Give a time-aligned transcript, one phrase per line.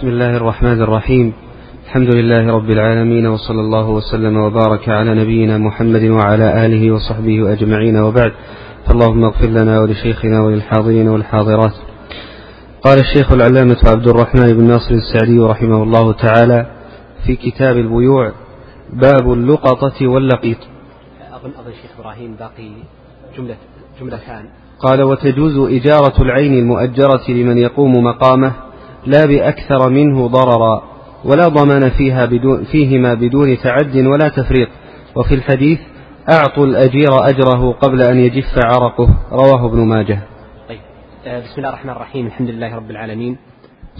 [0.00, 1.32] بسم الله الرحمن الرحيم.
[1.84, 7.96] الحمد لله رب العالمين وصلى الله وسلم وبارك على نبينا محمد وعلى آله وصحبه أجمعين
[7.96, 8.32] وبعد.
[8.86, 11.72] فاللهم اغفر لنا ولشيخنا وللحاضرين والحاضرات.
[12.84, 16.66] قال الشيخ العلامة عبد الرحمن بن ناصر السعدي رحمه الله تعالى
[17.26, 18.32] في كتاب البيوع
[18.92, 20.58] باب اللقطة واللقيط.
[21.32, 22.70] أظن أظن شيخ إبراهيم باقي
[23.36, 23.56] جملة
[24.00, 24.44] جملتان.
[24.78, 28.52] قال وتجوز إجارة العين المؤجرة لمن يقوم مقامه
[29.06, 30.82] لا بأكثر منه ضررا
[31.24, 34.68] ولا ضمان فيها بدون فيهما بدون تعد ولا تفريط.
[35.16, 35.78] وفي الحديث
[36.32, 39.08] أعطوا الأجير أجره قبل أن يجف عرقه.
[39.32, 40.18] رواه ابن ماجه.
[40.68, 40.80] طيب.
[41.26, 42.26] آه، بسم الله الرحمن الرحيم.
[42.26, 43.36] الحمد لله رب العالمين.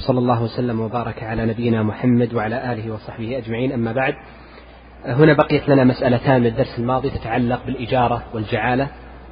[0.06, 3.72] صلى الله وسلم وبارك على نبينا محمد وعلى آله وصحبه أجمعين.
[3.72, 4.14] أما بعد
[5.06, 8.88] آه، هنا بقيت لنا مسألتان من الدرس الماضي تتعلق بالإجارة والجعالة.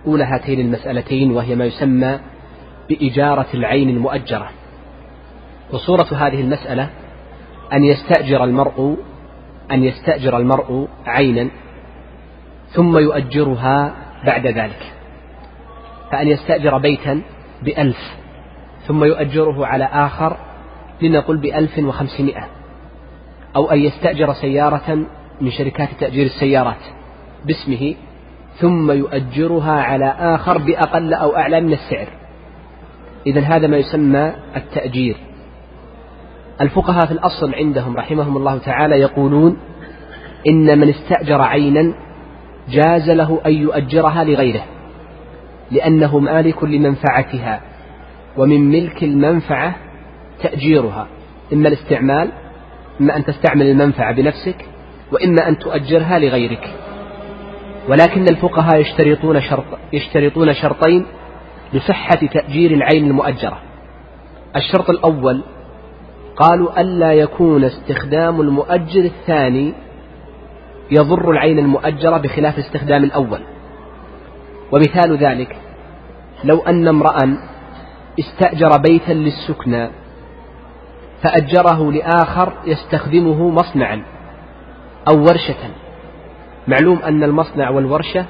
[0.07, 2.19] أولى هاتين المسألتين وهي ما يسمى
[2.89, 4.51] بإجارة العين المؤجرة.
[5.73, 6.91] وصورة هذه المسألة
[7.73, 8.97] أن يستأجر المرء
[9.71, 11.51] أن يستأجر المرء عينا
[12.71, 13.95] ثم يؤجرها
[14.27, 14.93] بعد ذلك.
[16.13, 17.21] فأن يستأجر بيتا
[17.63, 17.99] بألف
[18.87, 20.37] ثم يؤجره على آخر
[21.03, 22.49] لنقل بألف وخمسمائة
[23.57, 24.99] أو أن يستأجر سيارة
[25.41, 26.81] من شركات تأجير السيارات
[27.45, 27.95] باسمه
[28.57, 32.09] ثم يؤجرها على آخر بأقل أو أعلى من السعر.
[33.27, 35.17] إذا هذا ما يسمى التأجير.
[36.61, 39.57] الفقهاء في الأصل عندهم رحمهم الله تعالى يقولون
[40.49, 41.95] إن من استأجر عينا
[42.71, 44.65] جاز له أن يؤجرها لغيره
[45.71, 47.61] لأنه مالك لمنفعتها
[48.37, 49.75] ومن ملك المنفعة
[50.43, 51.07] تأجيرها
[51.53, 52.31] إما الاستعمال
[53.01, 54.67] إما أن تستعمل المنفعة بنفسك
[55.13, 56.75] وإما أن تؤجرها لغيرك.
[57.89, 61.07] ولكن الفقهاء يشترطون شرط يشترطون شرطين
[61.73, 63.59] لصحة تأجير العين المؤجرة.
[64.57, 65.43] الشرط الأول
[66.39, 69.75] قالوا ألا يكون استخدام المؤجر الثاني
[70.91, 73.41] يضر العين المؤجرة بخلاف استخدام الأول.
[74.73, 75.57] ومثال ذلك
[76.45, 77.17] لو أن امرأ
[78.21, 79.89] استأجر بيتا للسكنى
[81.23, 84.03] فأجره لآخر يستخدمه مصنعا
[85.09, 85.71] أو ورشة.
[86.69, 88.25] معلوم أن المصنع والورشة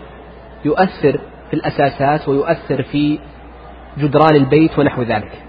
[0.65, 1.21] يؤثر
[1.51, 3.19] في الأساسات ويؤثر في
[3.99, 5.48] جدران البيت ونحو ذلك.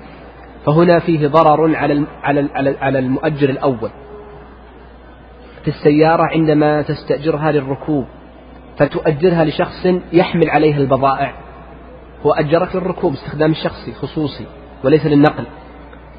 [0.65, 3.89] فهنا فيه ضرر على على على المؤجر الأول.
[5.63, 8.05] في السيارة عندما تستأجرها للركوب
[8.77, 11.33] فتؤجرها لشخص يحمل عليها البضائع.
[12.25, 14.45] هو أجرك للركوب استخدام الشخصي خصوصي
[14.83, 15.45] وليس للنقل.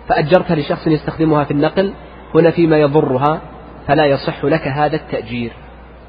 [0.08, 1.92] فأجرتها لشخص يستخدمها في النقل
[2.34, 3.40] هنا فيما يضرها
[3.86, 5.52] فلا يصح لك هذا التأجير.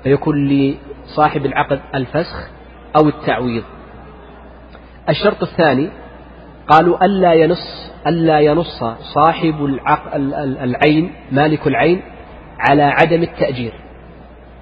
[0.03, 2.49] فيكون لصاحب العقد الفسخ
[2.95, 3.63] أو التعويض.
[5.09, 5.89] الشرط الثاني
[6.71, 8.83] قالوا ألا ينص ألا ينص
[9.15, 9.79] صاحب.
[10.63, 12.01] العين مالك العين
[12.69, 13.73] على عدم التأجير.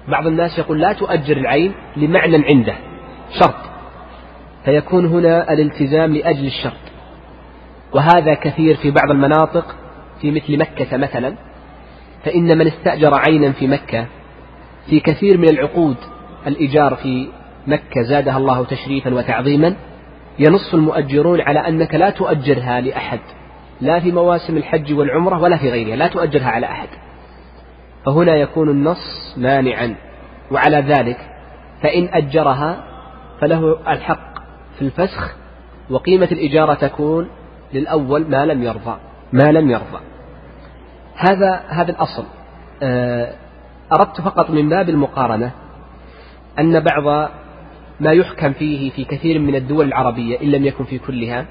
[0.08, 2.74] بعض الناس يقول لا تؤجر العين لمعنى عنده
[3.40, 3.54] شرط.
[4.64, 6.80] فيكون هنا الالتزام لأجل الشرط.
[7.92, 9.76] وهذا كثير في بعض المناطق
[10.20, 11.34] في مثل مكة مثلا.
[12.24, 14.06] فإن من استأجر عينا في مكة
[14.90, 15.96] في كثير من العقود
[16.46, 17.28] الإيجار في
[17.66, 19.76] مكة زادها الله تشريفا وتعظيما.
[20.38, 23.20] ينص المؤجرون على أنك لا تؤجرها لأحد
[23.80, 26.88] لا في مواسم الحج والعمرة ولا في غيرها لا تؤجرها على أحد.
[28.06, 29.94] فهنا يكون النص مانعا
[30.50, 31.18] وعلى ذلك
[31.82, 32.84] فإن أجرها
[33.40, 34.34] فله الحق
[34.78, 35.36] في الفسخ
[35.90, 37.28] وقيمة الإجارة تكون
[37.72, 38.96] للأول ما لم يرضى
[39.32, 40.00] ما لم يرضى.
[41.16, 42.24] هذا هذا الأصل.
[42.82, 43.32] آه،
[43.92, 45.50] أردت فقط من باب المقارنة
[46.58, 47.30] أن بعض
[48.00, 51.46] ما يحكم فيه في كثير من الدول العربية إن لم يكن في كلها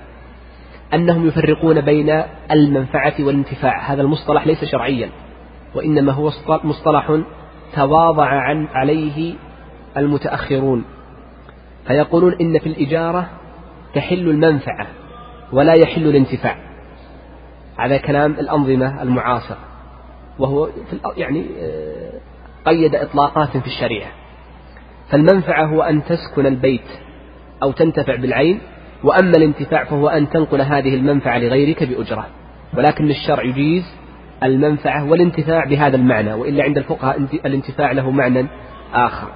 [0.93, 3.93] أنهم يفرقون بين المنفعة والانتفاع.
[3.93, 5.09] هذا المصطلح ليس شرعيا
[5.75, 6.31] وإنما هو
[6.63, 7.19] مصطلح
[7.75, 9.33] تواضع عن عليه
[9.97, 10.85] المتأخرون.
[11.87, 13.29] فيقولون إن في الإجارة
[13.95, 14.87] تحل المنفعة
[15.51, 16.57] ولا يحل الانتفاع.
[17.77, 19.57] هذا كلام الأنظمة المعاصرة
[20.39, 22.11] وهو في يعني آه،
[22.65, 24.11] قيد إطلاقات في الشريعة.
[25.11, 26.87] فالمنفعة هو أن تسكن البيت
[27.63, 28.61] أو تنتفع بالعين
[29.03, 32.27] وأما الانتفاع فهو أن تنقل هذه المنفعة لغيرك بأجرة.
[32.77, 33.83] ولكن الشرع يجيز
[34.43, 38.47] المنفعة والانتفاع بهذا المعنى وإلا عند الفقهاء الانتفاع له معنى
[38.93, 39.27] آخر.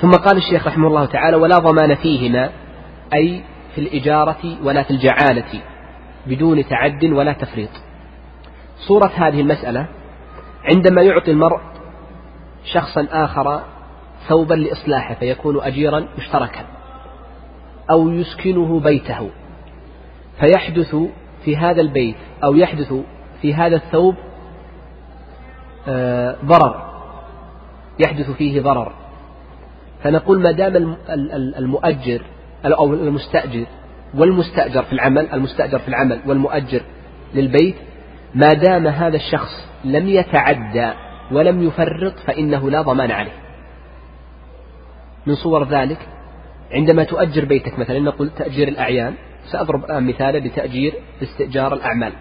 [0.00, 2.50] ثم قال الشيخ رحمه الله تعالى ولا ضمان فيهما
[3.14, 3.42] أي
[3.74, 5.60] في الإجارة ولا في الجعالة
[6.26, 7.70] بدون تعد ولا تفريط.
[8.88, 9.86] صورة هذه المسألة
[10.64, 11.69] عندما يعطي المرء
[12.64, 13.62] شخصا آخر
[14.28, 16.64] ثوبا لإصلاحه فيكون أجيرا مشتركا
[17.90, 19.30] أو يسكنه بيته
[20.40, 20.96] فيحدث
[21.44, 22.94] في هذا البيت أو يحدث
[23.42, 24.14] في هذا الثوب
[25.88, 26.90] آه، ضرر
[27.98, 28.92] يحدث فيه ضرر.
[30.02, 30.96] فنقول ما دام
[31.58, 32.22] المؤجر
[32.64, 33.66] أو المستأجر
[34.14, 36.82] والمستأجر في العمل المستأجر في العمل والمؤجر
[37.34, 37.76] للبيت
[38.34, 40.92] ما دام هذا الشخص لم يتعدى
[41.32, 43.32] ولم يفرط فإنه لا ضمان عليه.
[45.26, 46.08] من صور ذلك
[46.72, 49.14] عندما تؤجر بيتك مثلا نقول تأجير الأعيان
[49.52, 52.12] سأضرب الآن مثالا لتأجير استئجار الأعمال.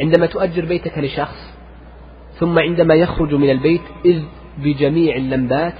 [0.00, 1.54] عندما تؤجر بيتك لشخص
[2.38, 4.22] ثم عندما يخرج من البيت إذ
[4.58, 5.74] بجميع اللمبات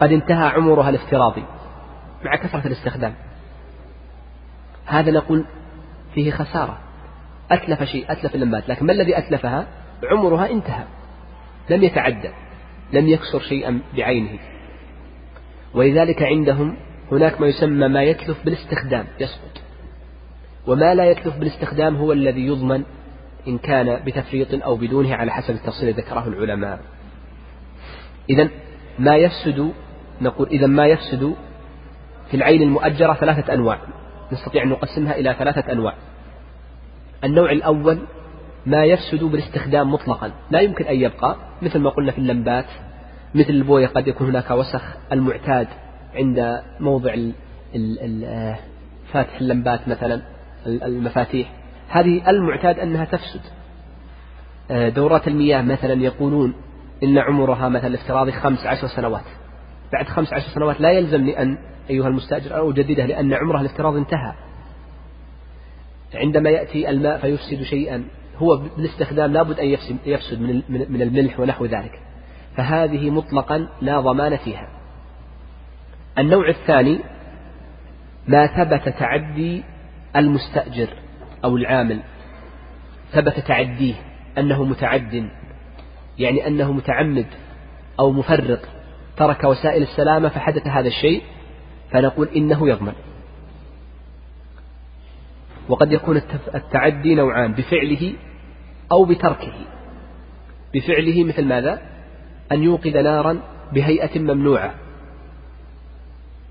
[0.00, 1.44] قد انتهى عمرها الافتراضي
[2.24, 3.14] مع كثرة الاستخدام.
[4.86, 5.44] هذا نقول
[6.14, 6.78] فيه خسارة.
[7.50, 9.66] أتلف شيء أتلف اللمبات لكن ما الذي أتلفها؟
[10.10, 10.84] عمرها انتهى.
[11.70, 12.30] لم يتعدى
[12.92, 14.38] لم يكسر شيئا بعينه.
[15.74, 16.76] ولذلك عندهم
[17.12, 19.60] هناك ما يسمى ما يتلف بالاستخدام يسقط.
[20.66, 22.82] وما لا يتلف بالاستخدام هو الذي يضمن
[23.48, 26.80] إن كان بتفريط أو بدونه على حسب التفصيل ذكره العلماء.
[28.30, 28.48] إذا
[28.98, 29.72] ما يفسد
[30.20, 31.34] نقول إذا ما يفسد
[32.30, 33.78] في العين المؤجرة ثلاثة أنواع
[34.32, 35.94] نستطيع أن نقسمها إلى ثلاثة أنواع.
[37.24, 37.98] النوع الأول
[38.66, 40.32] ما يفسد بالاستخدام مطلقا.
[40.50, 42.66] لا يمكن أن يبقى مثل ما قلنا في اللمبات
[43.34, 44.82] مثل البوية قد يكون هناك وسخ
[45.12, 45.68] المعتاد
[46.14, 47.14] عند موضع
[48.24, 48.58] آه،
[49.12, 50.22] فاتح اللمبات مثلا
[50.66, 51.52] المفاتيح.
[51.88, 53.40] هذه المعتاد أنها تفسد.
[54.70, 56.54] آه، دورات المياه مثلا يقولون
[57.02, 59.24] إن عمرها مثلا الافتراضي خمس عشر سنوات.
[59.92, 61.58] بعد خمس عشر سنوات لا يلزمني أن
[61.90, 64.32] أيها المستأجر أن أجددها لأن عمرها الافتراضي انتهى.
[66.14, 68.04] عندما يأتي الماء فيفسد شيئا.
[68.38, 69.76] هو بالاستخدام لابد أن
[70.06, 72.00] يفسد من الملح ونحو ذلك.
[72.56, 74.68] فهذه مطلقا لا ضمان فيها.
[76.18, 76.98] النوع الثاني
[78.28, 79.62] ما ثبت تعدي
[80.16, 80.88] المستأجر
[81.44, 82.00] أو العامل.
[83.12, 83.94] ثبت تعديه
[84.38, 85.30] أنه متعد
[86.18, 87.26] يعني أنه متعمد
[88.00, 88.60] أو مفرط.
[89.16, 91.22] ترك وسائل السلامة فحدث هذا الشيء
[91.90, 92.92] فنقول إنه يضمن.
[95.68, 96.22] وقد يكون
[96.54, 98.12] التعدي نوعان بفعله
[98.92, 99.52] أو بتركه.
[100.74, 101.82] بفعله مثل ماذا؟
[102.52, 103.40] أن يوقد نارا
[103.72, 104.74] بهيئة ممنوعة.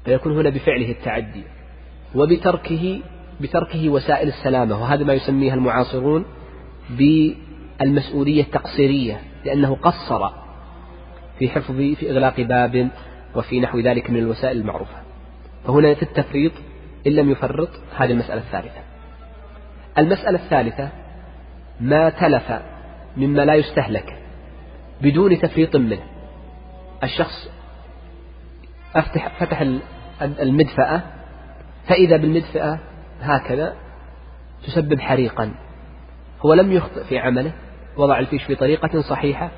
[0.06, 1.44] فيكون هنا بفعله التعدي.
[2.16, 3.02] وبتركه
[3.42, 4.82] بتركه وسائل السلامة.
[4.82, 6.26] وهذا ما يسميه المعاصرون
[6.90, 10.30] بالمسؤولية التقصيرية لأنه قصر
[11.40, 12.90] في حفظ في إغلاق باب
[13.36, 14.98] وفي نحو ذلك من الوسائل المعروفة.
[15.68, 16.52] فهنا في التفريط
[17.08, 18.93] إن لم يفرط هذه المسألة الثالثة.
[19.98, 20.90] المسألة الثالثة
[21.80, 22.62] ما تلف
[23.18, 24.18] مما لا يستهلك
[25.02, 26.04] بدون تفريط منه.
[27.04, 27.50] الشخص
[28.96, 29.62] أفتح فتح
[30.22, 31.02] المدفأة
[31.88, 32.80] فإذا بالمدفأة
[33.22, 33.76] هكذا
[34.66, 35.54] تسبب حريقا.
[36.46, 37.52] هو لم يخطئ في عمله
[37.98, 39.52] وضع الفيش بطريقة صحيحة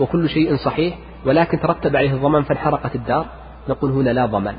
[0.00, 3.26] وكل شيء صحيح ولكن ترتب عليه الضمان فانحرقت الدار.
[3.68, 4.56] نقول هنا لا ضمان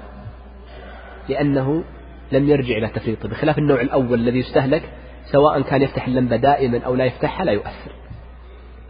[1.30, 1.84] لأنه
[2.32, 4.90] لم يرجع إلى تفريطه بخلاف النوع الأول الذي يستهلك
[5.32, 7.92] سواء كان يفتح اللمبة دائما أو لا يفتحها لا يؤثر.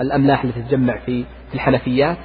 [0.02, 2.18] الأملاح التي تتجمع في الحنفيات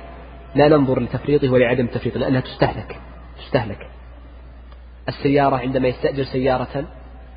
[0.55, 3.01] لا ننظر لتفريطه ولعدم تفريطه لأنها تستهلك
[3.39, 3.91] تستهلك.
[5.09, 6.85] السيارة عندما يستأجر سيارة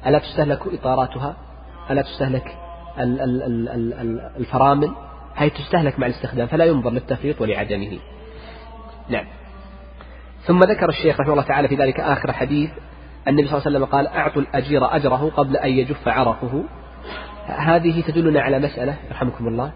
[0.07, 1.37] ألا تستهلك إطاراتها؟
[1.91, 2.57] ألا تستهلك
[4.37, 4.91] الفرامل؟
[5.35, 7.99] هي تستهلك مع الاستخدام فلا ينظر للتفريط ولعدمه.
[9.09, 9.25] نعم.
[10.43, 12.69] ثم ذكر الشيخ رحمه الله تعالى في ذلك آخر حديث
[13.29, 16.63] النبي صلى الله عليه وسلم قال أعطوا الأجير أجره قبل أن يجف عرقه
[17.47, 19.71] هذه تدلنا على مسألة رحمكم الله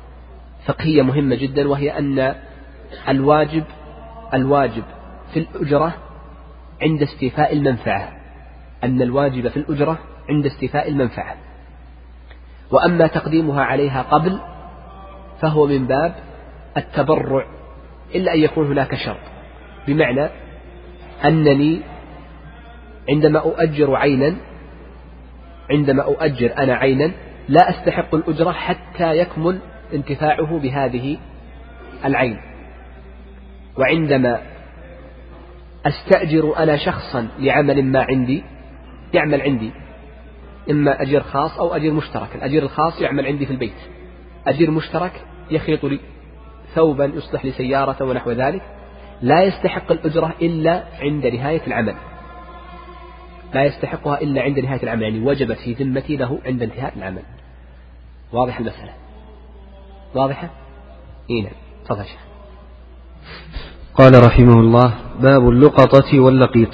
[0.65, 2.35] فقهية مهمة جدا وهي أن
[3.09, 3.63] الواجب
[4.33, 4.83] الواجب
[5.33, 5.93] في الأجرة
[6.81, 8.09] عند استيفاء المنفعة.
[8.83, 11.35] أن الواجب في الأجرة عند استيفاء المنفعة.
[12.71, 14.39] وأما تقديمها عليها قبل
[15.41, 16.15] فهو من باب
[16.77, 17.45] التبرع
[18.15, 19.19] إلا أن يكون هناك شرط.
[19.87, 20.29] بمعنى
[21.25, 21.81] أنني
[23.09, 24.35] عندما أؤجر عينا
[25.71, 27.11] عندما أؤجر أنا عينا
[27.49, 29.59] لا أستحق الأجرة حتى يكمل
[29.93, 31.17] انتفاعه بهذه
[32.05, 32.37] العين.
[33.77, 34.41] وعندما
[35.85, 38.43] أستأجر أنا شخصا لعمل ما عندي
[39.13, 39.71] يعمل عندي.
[40.69, 42.35] إما أجير خاص أو أجير مشترك.
[42.35, 43.73] الأجير الخاص يعمل عندي في البيت.
[44.47, 45.99] أجير مشترك يخيط لي
[46.75, 48.61] ثوبا يصلح لي سيارة ونحو ذلك.
[49.21, 51.95] لا يستحق الأجرة إلا عند نهاية العمل.
[53.53, 57.23] لا يستحقها إلا عند نهاية العمل يعني وجبت في ذمتي له عند انتهاء العمل.
[58.33, 58.93] واضح المسألة؟
[60.15, 60.49] واضحة؟
[61.29, 61.53] إيه نعم.
[61.85, 62.19] تفضل شيخ.
[63.95, 66.69] قال رحمه الله باب اللقطة واللقيط.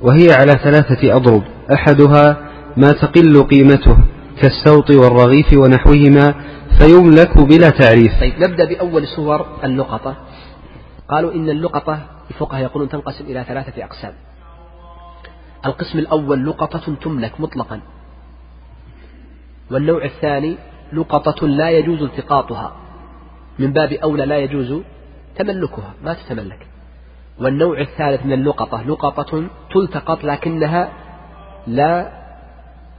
[0.00, 1.42] وهي على ثلاثة أضرب.
[1.72, 2.36] أحدها
[2.76, 3.96] ما تقل قيمته
[4.40, 6.34] كالسوط والرغيف ونحوهما
[6.78, 8.20] فيملك بلا تعريف.
[8.20, 10.16] طيب نبدأ بأول صور اللقطة.
[11.08, 11.98] قالوا إن اللقطة
[12.30, 14.12] الفقهاء يقولون تنقسم إلى ثلاثة أقسام.
[15.66, 17.80] القسم الأول لقطة تملك مطلقا
[19.70, 20.56] والنوع الثاني
[20.92, 22.76] لقطة لا يجوز التقاطها
[23.58, 24.82] من باب أولى لا يجوز
[25.36, 26.66] تملكها ما تتملك.
[27.38, 30.92] والنوع الثالث من اللقطة لقطة تلتقط لكنها
[31.66, 32.12] لا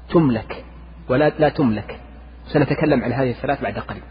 [0.10, 0.66] تملك
[1.10, 2.00] ولا لا تملك.
[2.48, 4.04] سنتكلم عن هذه الثلاث بعد قليل.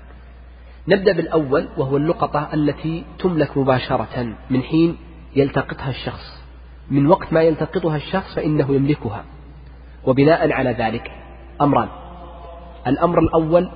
[0.88, 4.96] نبدأ بالأول وهو اللقطة التي تملك مباشرة من حين
[5.36, 6.41] يلتقطها الشخص.
[6.90, 9.24] من وقت ما يلتقطها الشخص فإنه يملكها.
[10.04, 11.10] وبناء على ذلك
[11.60, 11.88] أمران.
[12.86, 13.70] الأمر الأول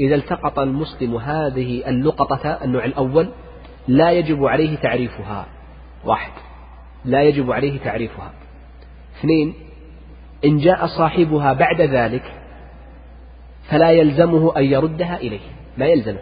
[0.00, 3.28] إذا التقط المسلم هذه اللقطة النوع الأول
[3.88, 5.46] لا يجب عليه تعريفها.
[6.04, 6.32] واحد.
[7.04, 8.32] لا يجب عليه تعريفها.
[9.18, 9.54] اثنين
[10.44, 12.42] إن جاء صاحبها بعد ذلك
[13.68, 15.40] فلا يلزمه أن يردها إليه.
[15.78, 16.20] ما يلزمه.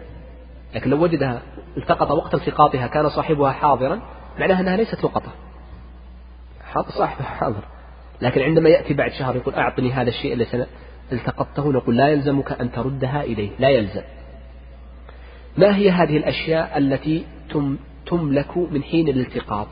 [0.75, 1.41] لكن لو وجدها
[1.77, 4.01] التقط وقت التقاطها كان صاحبها حاضرا
[4.39, 5.31] معناها أنها ليست لقطة.
[6.97, 7.63] صاحبها حاضر.
[8.21, 10.65] لكن عندما يأتي بعد شهر يقول أعطني هذا الشيء الذي
[11.11, 13.49] التقطته نقول لا يلزمك أن تردها إليه.
[13.59, 14.01] لا يلزم.
[15.57, 17.25] ما هي هذه الأشياء التي
[18.05, 19.67] تملك من حين الالتقاط؟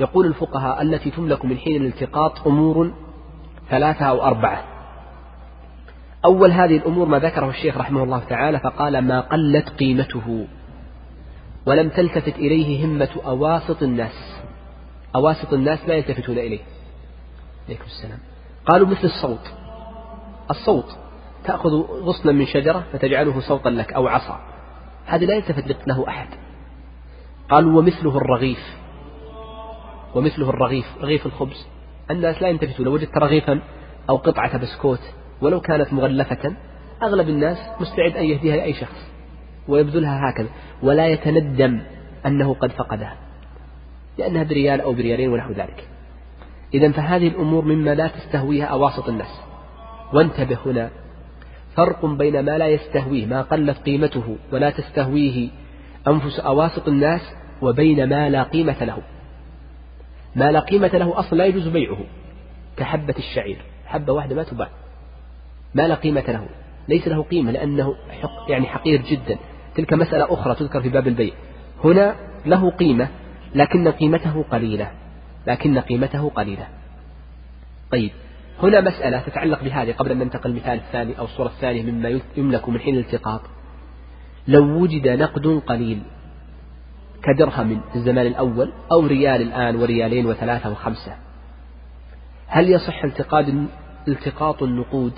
[0.00, 2.92] يقول الفقهاء التي تملك من حين الالتقاط أمور
[3.70, 4.64] ثلاثة أو أربعة.
[6.24, 10.46] أول هذه الأمور ما ذكره الشيخ رحمه الله تعالى فقال ما قلت قيمته
[11.66, 14.37] ولم تلتفت إليه همة أواسط الناس.
[15.16, 16.60] أواسط الناس لا يلتفتون إليه.
[17.68, 18.18] عليكم السلام.
[18.66, 19.52] قالوا مثل الصوت.
[20.50, 20.98] الصوت
[21.44, 21.70] تأخذ
[22.02, 24.40] غصنا من شجرة فتجعله صوتا لك أو عصا.
[25.06, 26.28] هذا لا يلتفت له أحد.
[27.50, 28.76] قالوا ومثله الرغيف.
[30.14, 31.66] ومثله الرغيف رغيف الخبز.
[32.10, 33.60] الناس لا ينتفتون لو وجدت رغيفا
[34.10, 35.00] أو قطعة بسكوت
[35.40, 36.56] ولو كانت مغلفة
[37.02, 39.10] أغلب الناس مستعد أن يهديها لأي شخص
[39.68, 40.48] ويبذلها هكذا.
[40.82, 41.82] ولا يتندم
[42.26, 43.27] أنه قد فقدها.
[44.18, 45.88] لأنها بريال أو بريالين ونحو ذلك.
[46.74, 49.40] إذا فهذه الأمور مما لا تستهويها أواسط الناس.
[50.12, 50.90] وانتبه هنا.
[51.76, 55.48] فرق بين ما لا يستهويه ما قلت قيمته ولا تستهويه
[56.08, 57.20] أنفس أواسط الناس
[57.62, 58.98] وبين ما لا قيمة له.
[60.36, 61.98] ما لا قيمة له أصلا لا يجوز بيعه.
[62.76, 63.62] كحبة الشعير.
[63.86, 64.68] حبة واحدة ما تباع.
[65.74, 66.46] ما لا قيمة له.
[66.88, 69.38] ليس له قيمة لأنه حق يعني حقير جدا.
[69.74, 71.34] تلك مسألة أخرى تذكر في باب البيع.
[71.84, 72.14] هنا
[72.46, 73.08] له قيمة
[73.54, 74.90] لكن قيمته قليلة.
[75.46, 76.66] لكن قيمته قليلة.
[77.92, 78.10] طيب
[78.62, 82.80] هنا مسألة تتعلق بهذه قبل أن ننتقل المثال الثاني أو الصورة الثانية مما يملك من
[82.80, 83.40] حين الالتقاط.
[84.48, 86.02] لو وجد نقد قليل
[87.22, 91.16] كدرهم في الزمان الأول أو ريال الآن وريالين وثلاثة وخمسة
[92.46, 93.66] هل يصح التقاد
[94.08, 95.12] التقاط النقود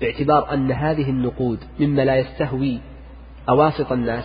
[0.00, 2.80] باعتبار أن هذه النقود مما لا يستهوي
[3.48, 4.24] أواسط الناس؟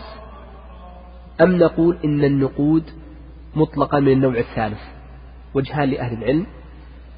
[1.42, 2.84] أم نقول إن النقود
[3.56, 4.80] مطلقة من النوع الثالث.
[5.54, 6.48] وجهان لأهل العلم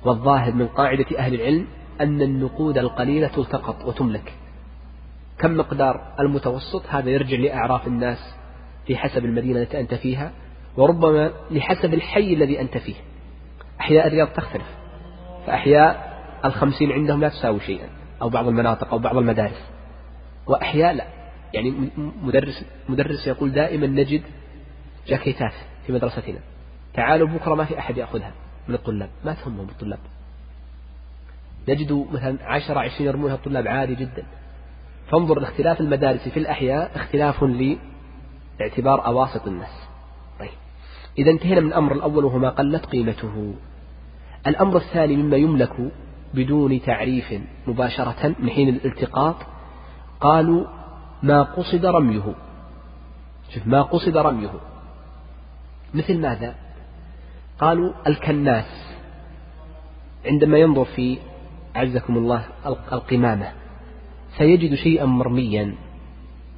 [0.05, 1.67] والظاهر من قاعدة أهل العلم
[2.01, 4.33] أن النقود القليلة تلتقط وتملك.
[5.39, 8.35] كم مقدار المتوسط؟ هذا يرجع لأعراف الناس
[8.87, 10.31] في حسب المدينة التي أنت فيها
[10.77, 12.95] وربما لحسب الحي الذي أنت فيه.
[13.79, 14.67] أحياء الرياض تختلف
[15.47, 16.13] فأحياء
[16.45, 17.89] الخمسين عندهم لا تساوي شيئا
[18.21, 19.69] أو بعض المناطق أو بعض المدارس.
[20.47, 21.05] وأحياء لا.
[21.53, 21.89] يعني
[22.23, 24.21] مدرس مدرس يقول دائما نجد
[25.07, 25.53] جاكيتات.
[25.87, 26.39] في مدرستنا.
[26.93, 28.31] تعالوا بكرة ما في أحد يأخذها
[28.67, 29.09] من الطلاب.
[29.25, 29.99] ما تهمهم الطلاب.
[31.69, 34.23] نجد مثلا عشرة عشرين يرمونها الطلاب عادي جدا.
[35.11, 37.43] فانظر لاختلاف المدارس في الأحياء اختلاف
[38.59, 39.87] لاعتبار أواسط الناس.
[40.39, 40.49] طيب.
[41.17, 43.53] إذا انتهينا من الأمر الأول وهو ما قلت قيمته.
[44.47, 45.91] الأمر الثاني مما يملك
[46.33, 47.33] بدون تعريف
[47.67, 49.35] مباشرة من حين الالتقاط
[50.19, 50.65] قالوا
[51.23, 52.35] ما قصد رميه.
[53.49, 54.72] شوف ما قصد رميه.
[55.93, 56.55] مثل ماذا؟
[57.59, 58.65] قالوا الكناس
[60.25, 61.17] عندما ينظر في
[61.75, 63.51] عزكم الله القمامة
[64.37, 65.75] فيجد شيئا مرميا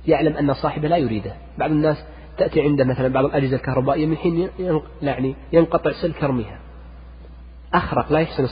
[0.07, 1.33] يعلم أن صاحبه لا يريده.
[1.57, 1.97] بعض الناس
[2.37, 4.49] تأتي عنده مثلا بعض الأجهزة الكهربائية من حين
[5.01, 6.59] يعني ينقطع سلك يرميها.
[7.73, 8.47] أخرق لا يحسن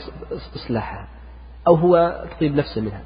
[0.55, 1.07] إصلاحها
[1.67, 3.01] أو هو تطيب نفسه منها.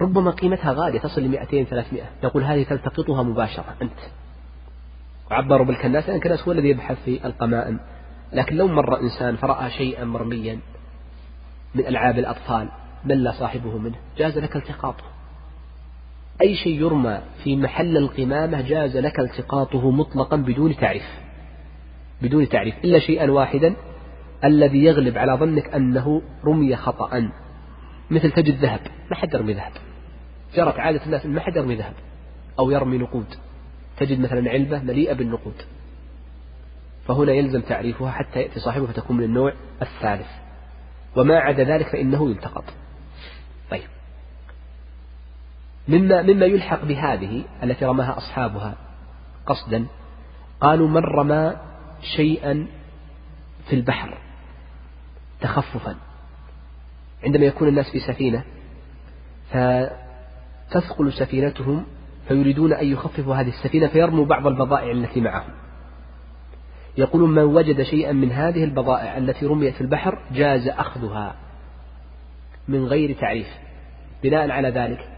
[0.00, 3.98] ربما قيمتها غالية تصل ل 200 300 نقول هذه تلتقطها مباشرة أنت.
[5.30, 7.80] وعبروا بالكناس لأن الكناس هو الذي يبحث في القمائم.
[8.32, 10.58] لكن لو مر إنسان فرأى شيئا مرميا
[11.74, 12.68] من ألعاب الأطفال
[13.04, 15.04] مل صاحبه منه جاز لك التقاطه.
[16.42, 21.06] أي شيء يرمى في محل القمامة جاز لك التقاطه مطلقا بدون تعريف.
[22.22, 23.74] بدون تعريف إلا شيئا واحدا
[24.44, 27.30] الذي يغلب على ظنك أنه رمي خطأ
[28.10, 28.80] مثل تجد ذهب
[29.10, 29.72] ما حد يرمي ذهب.
[30.54, 31.94] جرت عادة الناس ما حد يرمي ذهب
[32.58, 33.45] أو يرمي نقود.
[33.98, 35.62] تجد مثلا علبة مليئة بالنقود.
[37.08, 40.30] فهنا يلزم تعريفها حتى يأتي صاحبه فتكون من النوع الثالث.
[41.16, 42.64] وما عدا ذلك فإنه يلتقط.
[43.70, 43.88] طيب.
[45.88, 48.74] مما مما يلحق بهذه التي رماها أصحابها
[49.46, 49.86] قصدا
[50.60, 51.56] قالوا من رمى
[52.16, 52.66] شيئا
[53.68, 54.18] في البحر
[55.40, 55.96] تخففا.
[57.24, 58.44] عندما يكون الناس في سفينة
[59.50, 61.86] فتثقل سفينتهم
[62.28, 65.50] فيريدون أن يخففوا هذه السفينة فيرموا بعض البضائع التي معهم.
[66.98, 71.34] يقولون من وجد شيئا من هذه البضائع التي رميت في البحر جاز أخذها
[72.68, 73.46] من غير تعريف
[74.22, 75.08] بناء على ذلك.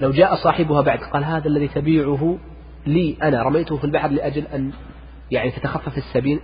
[0.00, 2.38] لو جاء صاحبها بعد قال هذا الذي تبيعه
[2.86, 4.72] لي أنا رميته في البحر لأجل أن
[5.30, 5.98] يعني تتخفف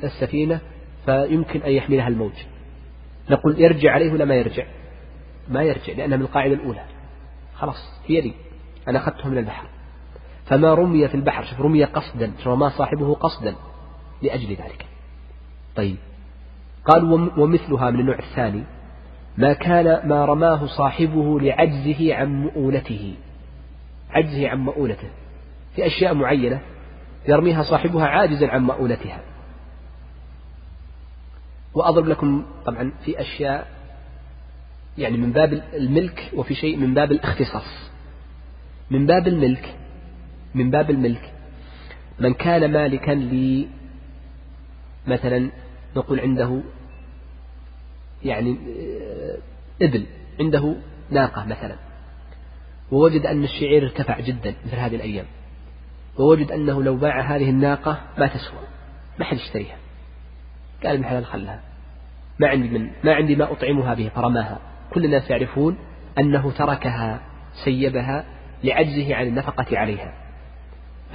[0.05, 0.61] السفينة
[1.07, 2.33] فيمكن أن يحملها الموج
[3.31, 4.67] نقول يرجع عليه ولا ما يرجع؟
[5.49, 6.85] ما يرجع لأنها من القاعدة الأولى.
[7.55, 8.33] خلاص هي لي
[8.89, 9.67] أنا أخذته من البحر.
[10.47, 13.55] فما رمي في البحر شوف رمي قصدا رمى صاحبه قصدا
[14.23, 14.87] لأجل ذلك.
[15.77, 15.97] طيب.
[16.85, 18.65] قال ومثلها من النوع الثاني
[19.39, 23.15] ما كان ما رماه صاحبه لعجزه عن مؤونته.
[24.11, 25.09] عجزه عن مؤونته.
[25.75, 26.61] في أشياء معينة
[27.29, 29.21] يرميها صاحبها عاجزا عن مؤونتها.
[31.75, 33.67] وأضرب لكم طبعا في أشياء
[34.99, 37.91] يعني من باب الملك وفي شيء من باب الاختصاص.
[38.91, 39.77] من باب الملك
[40.57, 41.33] من باب الملك.
[42.21, 43.67] من كان مالكا ل
[45.07, 45.51] مثلا
[45.97, 46.63] نقول عنده
[48.25, 49.39] يعني آه،
[49.83, 50.07] إبل
[50.41, 50.77] عنده
[51.11, 51.77] ناقة مثلا.
[52.93, 55.27] ووجد أن الشعير ارتفع جدا مثل هذه الأيام.
[56.19, 58.61] ووجد أنه لو باع هذه الناقة ما تسوى
[59.19, 59.77] ما حد يشتريها.
[60.85, 61.61] قال ابن حلال خلها.
[62.39, 64.59] ما عندي من ما عندي ما أطعمها به فرماها.
[64.93, 65.79] كل الناس يعرفون
[66.19, 67.21] أنه تركها
[67.65, 68.25] سيبها
[68.65, 70.26] لعجزه عن النفقة عليها.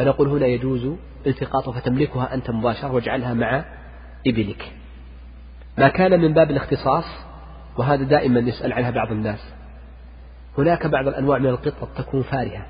[0.02, 0.96] فنقول هنا يجوز
[1.28, 3.66] التقاطها فتملكها أنت مباشرة واجعلها مع
[4.28, 4.72] إبلك.
[5.78, 7.06] ما كان من باب الاختصاص
[7.78, 9.54] وهذا دائما يسأل عنها بعض الناس
[10.58, 12.66] هناك بعض الأنواع من القطة تكون فارهة.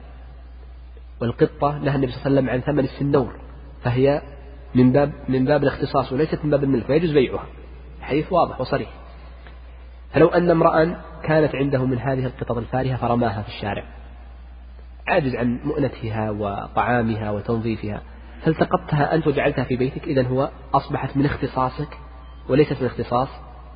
[1.21, 3.35] والقطة نهى النبي صلى الله عليه وسلم عن ثمن السنور
[3.83, 4.21] فهي
[4.75, 7.45] من باب من باب الاختصاص وليست من باب الملك فيجوز بيعها.
[8.01, 8.89] حديث واضح وصريح.
[10.13, 14.00] فلو أن امرأ كانت عنده من هذه القطط الفارهة فرماها في الشارع.
[15.07, 18.01] عاجز عن مؤنتها وطعامها وتنظيفها.
[18.43, 21.97] فالتقطتها أنت وجعلتها في بيتك؟ إذا هو أصبحت من اختصاصك
[22.49, 23.29] وليست من اختصاص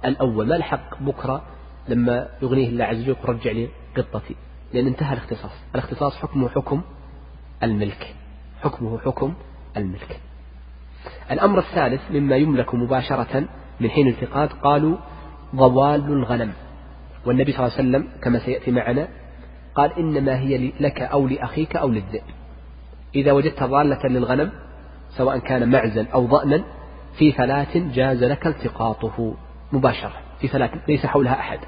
[0.06, 0.48] الأول.
[0.48, 1.44] ما الحق بكرة
[1.88, 4.36] لما يغنيه الله عز وجل رجع لي قطتي؟
[4.74, 5.52] لأن انتهى الاختصاص.
[5.76, 6.82] الاختصاص حكمه حكم
[7.64, 8.16] الملك.
[8.62, 9.34] حكمه حكم
[9.78, 10.20] الملك.
[11.32, 13.44] الأمر الثالث مما يملك مباشرة
[13.80, 14.98] من حين التقاط قالوا
[15.56, 16.54] ضوال الغنم.
[17.26, 19.08] والنبي صلى الله عليه وسلم كما سيأتي معنا
[19.76, 22.24] قال إنما هي لك أو لأخيك أو للذئب.
[23.16, 24.52] إذا وجدت ضالة للغنم
[25.10, 26.64] سواء كان معزا أو ضأنا
[27.18, 29.34] في فلاة جاز لك التقاطه
[29.72, 30.14] مباشرة.
[30.40, 31.60] في فلاة ليس حولها أحد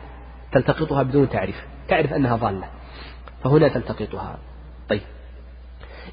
[0.52, 1.66] تلتقطها بدون تعريف.
[1.88, 2.70] تعرف أنها ضالة
[3.44, 4.38] فهنا تلتقطها.
[4.90, 5.02] طيب.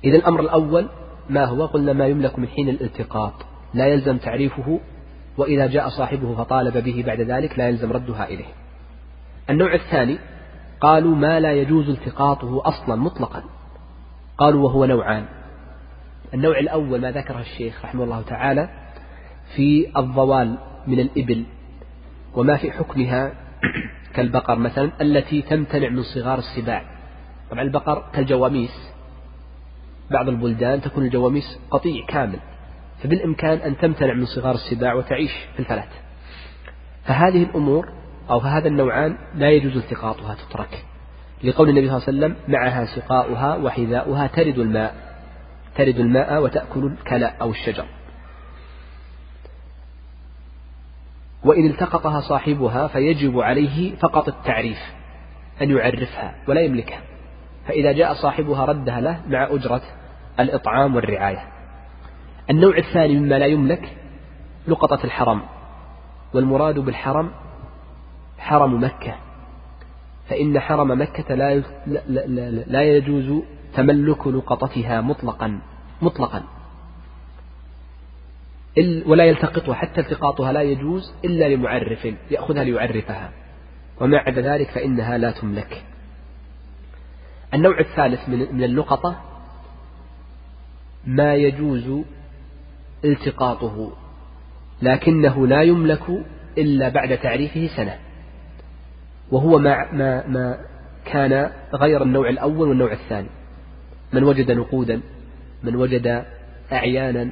[0.04, 0.88] إذا الأمر الأول
[1.30, 3.34] ما هو؟ قلنا ما يملك من حين الالتقاط.
[3.74, 4.80] لا يلزم تعريفه
[5.36, 8.52] وإذا جاء صاحبه فطالب به بعد ذلك لا يلزم ردها إليه.
[9.50, 10.18] النوع الثاني
[10.80, 13.42] قالوا ما لا يجوز التقاطه أصلا مطلقا.
[14.38, 15.24] قالوا وهو نوعان.
[16.34, 18.68] النوع الأول ما ذكره الشيخ رحمه الله تعالى
[19.56, 21.44] في الضوال من الإبل
[22.34, 23.32] وما في حكمها
[24.14, 26.84] كالبقر مثلا التي تمتنع من صغار السباع.
[27.50, 28.94] طبعا البقر كالجواميس
[30.10, 32.38] بعض البلدان تكون الجواميس قطيع كامل
[33.02, 35.88] فبالإمكان أن تمتنع من صغار السباع وتعيش في الفلات.
[37.04, 40.84] فهذه الأمور أو فهذا النوعان لا يجوز التقاطها تترك
[41.44, 44.94] لقول النبي صلى الله عليه وسلم معها سقاؤها وحذاؤها ترد الماء.
[45.76, 47.84] ترد الماء وتأكل الكلاء أو الشجر.
[51.44, 54.78] وإن التقطها صاحبها فيجب عليه فقط التعريف
[55.62, 57.00] أن يعرفها ولا يملكها.
[57.66, 59.82] فإذا جاء صاحبها ردها له مع أجرة
[60.40, 61.48] الإطعام والرعاية.
[62.50, 63.96] النوع الثاني مما لا يملك
[64.68, 65.42] لقطة الحرم
[66.34, 67.30] والمراد بالحرم
[68.38, 69.14] حرم مكة.
[70.28, 71.62] فإن حرم مكة لا
[72.66, 73.42] لا يجوز
[73.74, 75.60] تملك لقطتها مطلقا.
[76.02, 76.42] مطلقا.
[79.06, 83.30] ولا يلتقطها حتى التقاطها لا يجوز إلا لمعرف يأخذها ليعرفها.
[84.00, 85.84] وما عدا ذلك فإنها لا تملك.
[87.54, 89.20] النوع الثالث من اللقطة
[91.06, 92.04] ما يجوز
[93.04, 93.92] التقاطه
[94.82, 96.02] لكنه لا يملك
[96.58, 97.98] إلا بعد تعريفه سنة.
[99.34, 100.58] وهو ما, ما, ما
[101.04, 103.28] كان غير النوع الأول والنوع الثاني.
[104.12, 105.00] من وجد نقودا
[105.62, 106.24] من وجد
[106.72, 107.30] أعيانا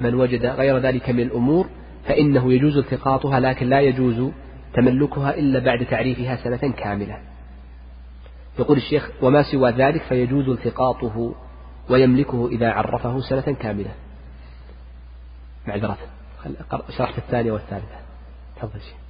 [0.00, 1.66] من وجد غير ذلك من الأمور
[2.04, 4.30] فإنه يجوز التقاطها لكن لا يجوز
[4.74, 7.18] تملكها إلا بعد تعريفها سنة كاملة.
[8.58, 11.34] يقول الشيخ وما سوى ذلك فيجوز التقاطه
[11.90, 13.90] ويملكه إذا عرفه سنة كاملة.
[15.66, 15.98] معذرة.
[16.98, 17.96] شرحت الثانية والثالثة.
[18.56, 19.09] تفضل شيخ.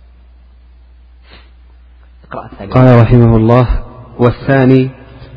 [2.74, 3.68] قال رحمه الله
[4.18, 4.90] والثاني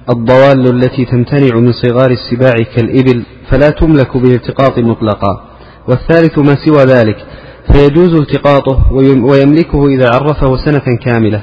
[0.10, 5.43] الضوال التي تمتنع من صغار السباع كالإبل فلا تملك بالالتقاط مطلقا.
[5.88, 7.17] والثالث ما سوى ذلك
[7.71, 11.41] فيجوز التقاطه ويملكه إذا عرفه سنة كاملة.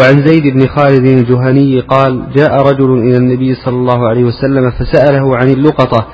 [0.00, 5.36] وعن زيد بن خالد الجهني قال جاء رجل إلى النبي صلى الله عليه وسلم فسأله
[5.36, 6.06] عن اللقطة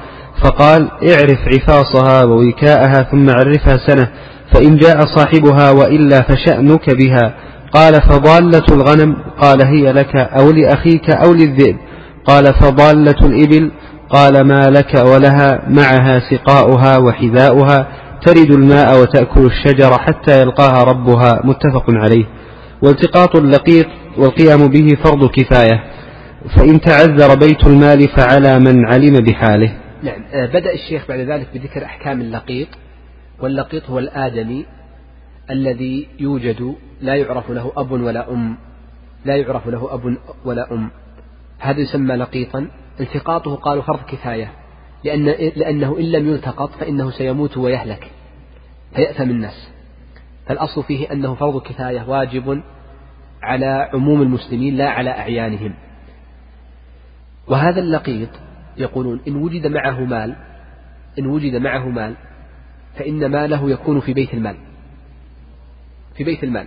[0.44, 4.08] فقال اعرف عفاصها ووكاءها ثم عرفها سنة
[4.54, 7.35] فإن جاء صاحبها وإلا فشأنك بها.
[7.72, 11.76] قال فضالة الغنم قال هي لك أو لأخيك أو للذئب.
[12.24, 13.72] قال فضالة الإبل
[14.11, 17.88] قال ما لك ولها معها سقاؤها وحذاؤها
[18.26, 21.40] ترد الماء وتأكل الشجر حتى يلقاها ربها.
[21.44, 22.24] متفق عليه.
[22.82, 23.87] والتقاط اللقيط
[24.18, 25.85] والقيام به فرض كفاية.
[26.56, 29.74] فإن تعذر بيت المال فعلى من علم بحاله.
[30.02, 32.68] نعم آه، بدأ الشيخ بعد ذلك بذكر أحكام اللقيط
[33.40, 34.66] واللقيط هو الآدمي.
[35.50, 38.57] الذي يوجد لا يعرف له أب ولا أم.
[39.24, 40.90] لا يعرف له أب ولا أم.
[41.59, 42.68] هذا يسمى لقيطا.
[43.00, 44.52] التقاطه قالوا فرض كفاية.
[45.05, 45.24] لأن
[45.57, 48.11] لأنه إن لم يلتقط فإنه سيموت ويهلك.
[48.94, 49.70] فيأثم الناس.
[50.46, 52.62] فالأصل فيه أنه فرض كفاية واجب
[53.42, 55.74] على عموم المسلمين لا على أعيانهم.
[57.48, 58.28] وهذا اللقيط
[58.76, 60.37] يقولون إن وجد معه مال
[61.18, 62.14] إن وجد معه مال
[62.94, 64.57] فإن ماله يكون في بيت المال.
[66.14, 66.66] في بيت المال.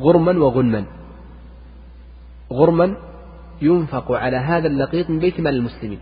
[0.00, 0.84] غرما وغنما.
[2.52, 2.96] غرما
[3.62, 5.98] ينفق على هذا اللقيط من بيت مال المسلمين.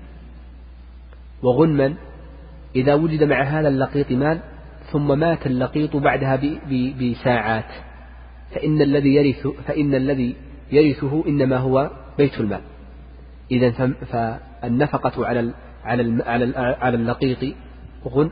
[1.43, 1.95] وغنما
[2.77, 4.41] إذا وجد مع هذا اللقيط مال
[4.93, 6.41] ثم مات اللقيط بعدها
[7.01, 7.71] بساعات.
[8.55, 10.37] فإن الذي يرث فإن الذي
[10.73, 12.61] يرثه إنما هو بيت المال.
[13.51, 13.71] إذا
[14.13, 15.53] فالنفقة على
[15.85, 17.55] على على اللقيط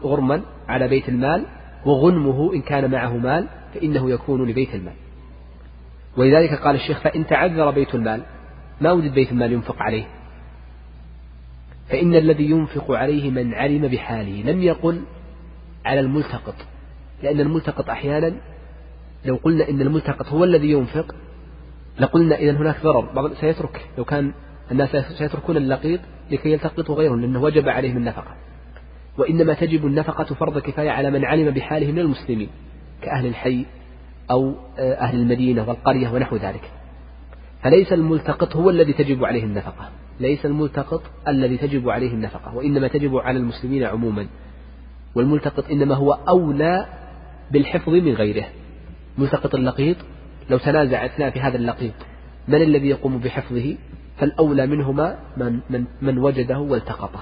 [0.02, 1.44] غرما على بيت المال
[1.86, 4.94] وغنمه إن كان معه مال فإنه يكون لبيت المال.
[6.16, 8.22] ولذلك قال الشيخ فإن تعذر بيت المال
[8.80, 10.06] ما وجد بيت المال ينفق عليه.
[11.88, 15.02] فإن الذي ينفق عليه من علم بحاله لم يقل
[15.84, 16.54] على الملتقط
[17.22, 18.34] لأن الملتقط أحيانا
[19.24, 21.14] لو قلنا إن الملتقط هو الذي ينفق
[21.98, 23.00] لقلنا إذا هناك ضرر.
[23.00, 24.32] بعض سيترك لو كان
[24.70, 28.34] الناس سيتركون اللقيط لكي يلتقطوا غيرهم لأنه وجب عليهم النفقة.
[29.18, 32.48] وإنما تجب النفقة فرض كفاية على من علم بحاله من المسلمين.
[33.02, 33.66] كأهل الحي
[34.30, 36.70] أو أهل المدينة والقرية ونحو ذلك.
[37.62, 39.90] فليس الملتقط هو الذي تجب عليه النفقة.
[40.20, 44.26] ليس الملتقط الذي تجب عليه النفقة وإنما تجب على المسلمين عموما.
[45.14, 46.86] والملتقط إنما هو أولى
[47.50, 48.44] بالحفظ من غيره.
[49.18, 49.96] ملتقط اللقيط
[50.50, 51.94] لو تنازع اثنان في هذا اللقيط
[52.48, 53.76] من الذي يقوم بحفظه؟
[54.18, 57.20] فالأولى منهما من, من, من وجده والتقطه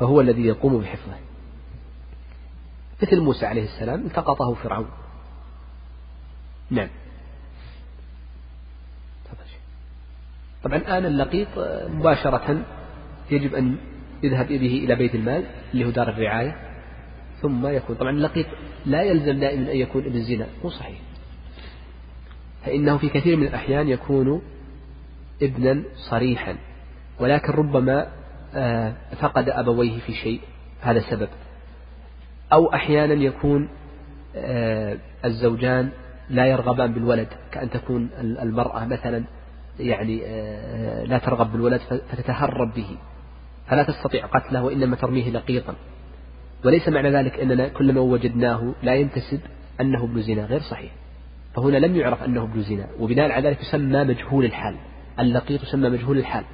[0.00, 1.14] فهو الذي يقوم بحفظه.
[3.02, 4.86] مثل موسى عليه السلام التقطه فرعون.
[6.70, 6.88] نعم.
[10.64, 11.48] طبعا الآن اللقيط
[11.88, 12.64] مباشرة
[13.30, 13.76] يجب أن
[14.22, 16.56] يذهب به إلى بيت المال اللي هو دار الرعاية
[17.42, 18.46] ثم يكون طبعا اللقيط
[18.86, 20.98] لا يلزم دائما أن يكون ابن زنا مو صحيح.
[22.64, 24.42] فإنه في كثير من الأحيان يكون
[25.42, 26.56] ابنا صريحا
[27.20, 28.06] ولكن ربما
[28.54, 30.40] آه، فقد أبويه في شيء
[30.80, 31.28] هذا سبب.
[32.52, 33.68] أو أحيانا يكون
[34.36, 35.90] آه، الزوجان
[36.30, 39.24] لا يرغبان بالولد كأن تكون المرأة مثلا
[39.80, 42.96] يعني آه، لا ترغب بالولد فتتهرب به.
[43.66, 45.74] فلا تستطيع قتله وإنما ترميه لقيطا.
[46.64, 49.40] وليس معنى ذلك أننا كلما وجدناه لا ينتسب
[49.80, 50.92] أنه ابن زنا غير صحيح.
[51.54, 54.76] فهنا لم يعرف أنه ابن زنا وبناء على ذلك يسمى مجهول الحال.
[55.20, 56.44] اللقيط يسمى مجهول الحال.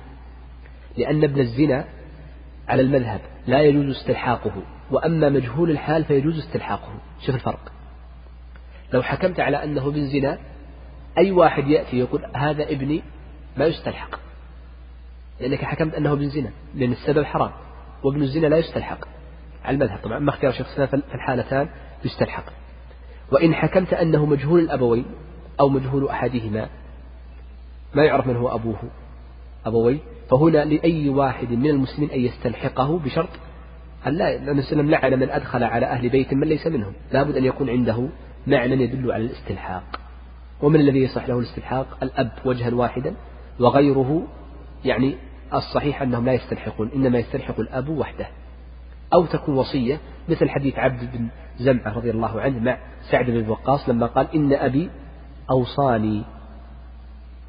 [0.99, 1.85] لأن ابن الزنا
[2.69, 6.93] على المذهب لا يجوز استلحاقه وأما مجهول الحال فيجوز استلحاقه.
[7.27, 7.73] شوف الفرق.
[8.93, 10.39] لو حكمت على أنه ابن زنا
[11.19, 13.03] أي واحد يأتي يقول هذا ابني
[13.57, 14.21] ما يستلحق.
[15.41, 17.51] لأنك حكمت أنه ابن زنا لأن السبب حرام
[18.05, 19.09] وابن الزنا لا يستلحق.
[19.65, 21.69] على المذهب طبعا ما اختيار شيخ الإسلام في الحالتان
[22.05, 22.45] يستلحق.
[23.33, 25.05] وإن حكمت أنه مجهول الأبوين
[25.61, 26.69] أو مجهول أحدهما
[27.95, 28.79] ما يعرف من هو أبوه
[29.67, 29.99] أبوي
[30.31, 33.29] فهنا لأي واحد من المسلمين أن يستلحقه بشرط
[34.07, 36.93] أن لا وسلم لعن من أدخل على أهل بيت من ليس منهم.
[37.13, 38.09] لابد أن يكون عنده
[38.47, 40.01] معنى يدل على الاستلحاق.
[40.63, 43.15] ومن الذي يصح له الاستلحاق؟ الأب وجها واحدا
[43.61, 44.27] وغيره
[44.85, 45.17] يعني
[45.55, 48.27] الصحيح أنهم لا يستلحقون إنما يستلحق الأب وحده.
[49.15, 52.79] أو تكون وصية مثل حديث عبد بن زمعة رضي الله عنه مع
[53.11, 54.91] سعد بن وقاص لما قال إن أبي
[55.51, 56.25] أوصاني.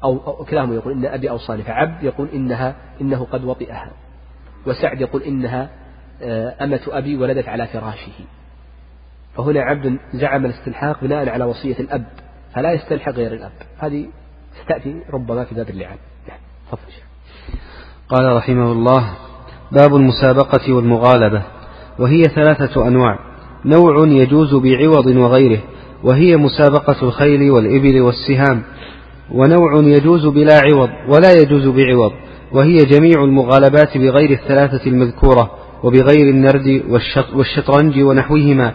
[0.04, 3.90] أو, أو كلاهما يقول إن أبي أوصاني فعبد يقول إنها إنه قد وطئها
[4.66, 5.70] وسعد يقول إنها
[6.22, 8.12] آه، أمة أبي ولدت على فراشه.
[9.36, 12.04] فهنا عبد زعم الاستلحاق بناء على وصية الأب
[12.54, 13.52] فلا يستلحق غير الأب.
[13.78, 14.06] هذه
[14.64, 15.96] ستأتي ربما في باب اللعان.
[16.28, 16.92] نعم تفضل
[18.08, 19.10] قال رحمه الله
[19.72, 21.42] باب المسابقة والمغالبة
[21.98, 23.18] وهي ثلاثة أنواع.
[23.64, 25.60] نوع يجوز بعوض وغيره
[26.04, 28.62] وهي مسابقة الخيل والإبل والسهام.
[29.30, 32.12] ونوع يجوز بلا عوض ولا يجوز بعوض
[32.52, 35.50] وهي جميع المغالبات بغير الثلاثة المذكورة
[35.82, 36.82] وبغير النرد
[37.34, 38.74] والشطرنج ونحوهما.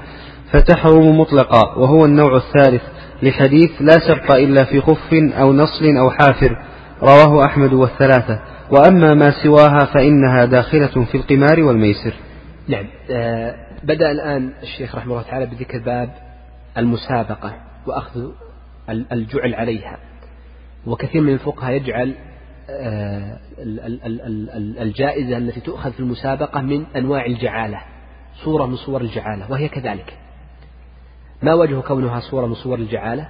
[0.51, 2.81] فتحرم مطلقا وهو النوع الثالث
[3.23, 6.57] لحديث لا سبق إلا في خف أو نصل أو حافر
[7.01, 8.39] رواه أحمد والثلاثة.
[8.71, 12.13] وأما ما سواها فإنها داخلة في القمار والميسر.
[12.67, 16.09] نعم آه بدأ الآن الشيخ رحمه الله تعالى بذكر باب
[16.77, 17.53] المسابقة
[17.87, 18.31] وأخذ
[18.89, 19.97] الجعل عليها.
[20.85, 22.15] وكثير من الفقهاء يجعل
[22.69, 23.37] آه
[24.81, 27.81] الجائزة التي تؤخذ في المسابقة من أنواع الجعالة
[28.43, 30.13] صورة من صور الجعالة وهي كذلك.
[31.41, 33.29] ما وجه كونها صورة من صور الجعالة؟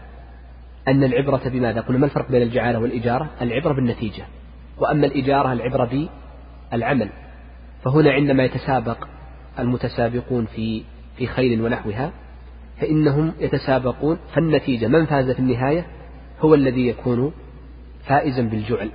[0.87, 4.25] أن العبرة بماذا؟ قلنا ما الفرق بين الجعالة والإجارة؟ العبرة بالنتيجة.
[4.77, 6.09] وأما الإجارة العبرة
[6.71, 7.09] بالعمل.
[7.83, 9.07] فهنا عندما يتسابق
[9.59, 10.83] المتسابقون في
[11.17, 12.11] في خيل ونحوها
[12.81, 15.85] فإنهم يتسابقون فالنتيجة من فاز في النهاية؟
[16.39, 17.33] هو الذي يكون
[18.05, 18.89] فائزا بالجعل.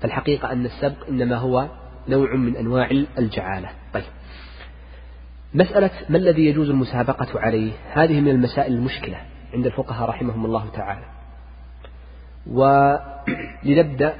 [0.00, 1.68] فالحقيقة أن السبق إنما هو
[2.08, 3.68] نوع من أنواع الجعالة.
[3.94, 4.04] طيب.
[5.54, 9.16] مسألة ما الذي يجوز المسابقة عليه؟ هذه من المسائل المشكلة
[9.54, 11.04] عند الفقهاء رحمهم الله تعالى.
[12.46, 14.14] ولنبدأ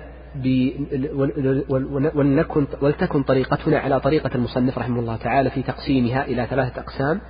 [2.15, 7.21] ولنكن ولتكن طريقتنا على طريقة المصنف رحمه الله تعالى في تقسيمها إلى ثلاثة أقسام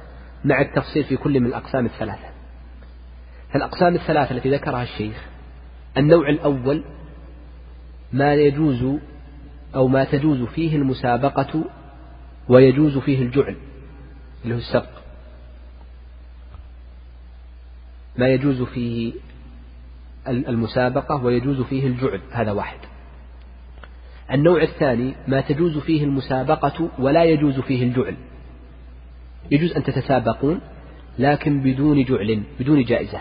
[0.45, 2.29] مع التفصيل في كل من الأقسام الثلاثة.
[3.53, 5.25] فالأقسام الثلاثة التي ذكرها الشيخ
[5.97, 6.85] النوع الأول
[8.13, 8.99] ما يجوز
[9.75, 11.65] أو ما تجوز فيه المسابقة
[12.49, 13.57] ويجوز فيه الجعل.
[14.45, 15.03] اللي هو السبق
[18.19, 19.13] ما يجوز فيه
[20.29, 22.79] المسابقة ويجوز فيه الجعل هذا واحد.
[24.33, 28.17] النوع الثاني ما تجوز فيه المسابقة ولا يجوز فيه الجعل.
[29.51, 30.61] يجوز أن تتسابقون
[31.19, 33.21] لكن بدون جعل بدون جائزة.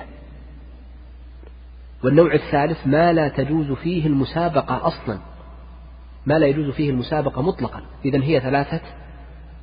[2.03, 5.19] والنوع الثالث ما لا تجوز فيه المسابقة أصلا.
[6.25, 7.81] ما لا يجوز فيه المسابقة مطلقا.
[8.05, 8.81] إذا هي ثلاثة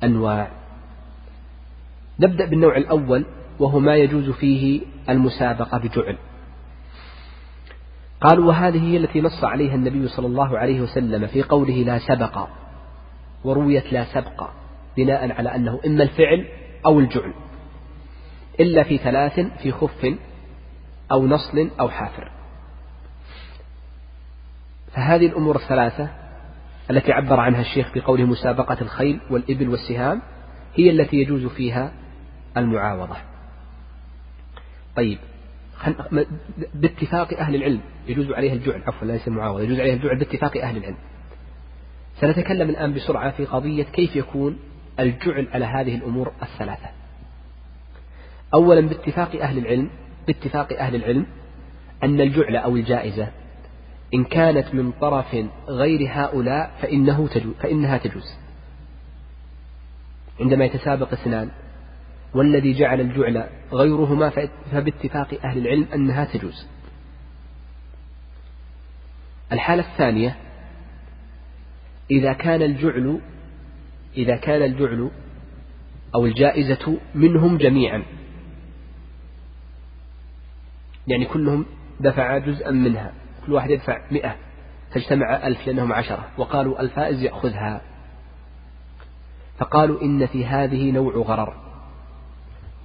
[0.03, 0.58] أنواع.
[2.19, 3.25] نبدأ بالنوع الأول
[3.59, 6.17] وهو ما يجوز فيه المسابقة بجعل.
[8.21, 12.47] قالوا وهذه هي التي نص عليها النبي صلى الله عليه وسلم في قوله لا سبق
[13.43, 14.49] ورويت لا سبق
[14.97, 16.45] بناء على أنه إما الفعل
[16.85, 17.33] أو الجعل
[18.59, 20.13] إلا في ثلاث في خف
[21.11, 22.31] أو نصل أو حافر.
[24.91, 26.09] فهذه الأمور الثلاثة
[26.91, 30.21] التي عبر عنها الشيخ بقوله مسابقة الخيل والإبل والسهام
[30.75, 31.91] هي التي يجوز فيها
[32.59, 33.17] المعاوضة.
[34.95, 35.17] طيب
[36.73, 40.97] باتفاق أهل العلم يجوز عليها الجعل عفوا ليس المعاوضة يجوز عليها الجعل باتفاق أهل العلم.
[42.21, 44.59] سنتكلم الآن بسرعة في قضية كيف يكون
[44.99, 46.89] الجعل على هذه الأمور الثلاثة.
[48.53, 49.89] أولا باتفاق أهل العلم
[50.27, 51.25] باتفاق أهل العلم
[52.03, 53.27] أن الجعل أو الجائزة
[54.13, 55.35] إن كانت من طرف
[55.67, 58.35] غير هؤلاء فإنه تجوز فإنها تجوز.
[60.39, 61.49] عندما يتسابق اثنان
[62.33, 66.67] والذي جعل الجعل غيرهما فباتفاق أهل العلم أنها تجوز.
[69.51, 70.35] الحالة الثانية
[72.11, 73.19] إذا كان الجعل
[74.17, 75.11] إذا كان الجعل
[76.15, 78.03] أو الجائزة منهم جميعا.
[81.07, 81.65] يعني كلهم
[81.99, 83.13] دفع جزءا منها.
[83.45, 84.35] كل واحد يدفع مئة
[84.91, 87.81] فاجتمع ألف لأنهم عشرة وقالوا الفائز يأخذها.
[89.57, 91.68] فقالوا إن في هذه نوع غرر.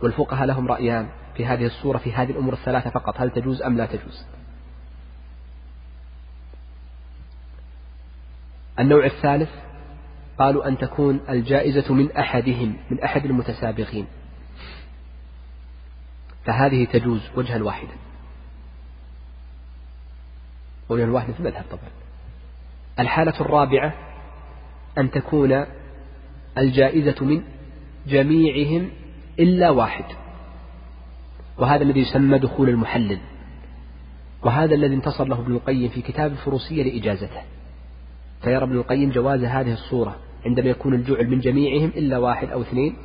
[0.03, 3.87] والفقهاء لهم رأيان في هذه الصورة في هذه الأمور الثلاثة فقط هل تجوز أم لا
[3.87, 4.25] تجوز؟
[8.79, 9.51] النوع الثالث
[10.39, 14.07] قالوا أن تكون الجائزة من أحدهم من أحد المتسابقين.
[16.45, 17.95] فهذه تجوز وجها واحدا.
[20.89, 21.91] وجها واحدا في المذهب طبعا.
[22.99, 23.95] الحالة الرابعة
[24.99, 25.67] أن تكون
[26.59, 27.43] الجائزة من
[28.07, 28.91] جميعهم
[29.39, 30.05] إلا واحد.
[31.59, 33.19] وهذا الذي يسمى دخول المحلل.
[34.43, 37.43] وهذا الذي انتصر له ابن القيم في كتاب الفروسية لإجازته.
[38.43, 40.17] فيرى ابن القيم جواز هذه الصورة
[40.47, 42.97] عندما يكون الجعل من جميعهم إلا واحد أو اثنين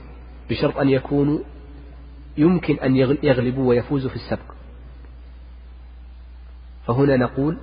[0.49, 1.39] بشرط أن يكونوا
[2.37, 4.51] يمكن أن يغلبوا ويفوزوا في السبق.
[6.87, 7.57] فهنا نقول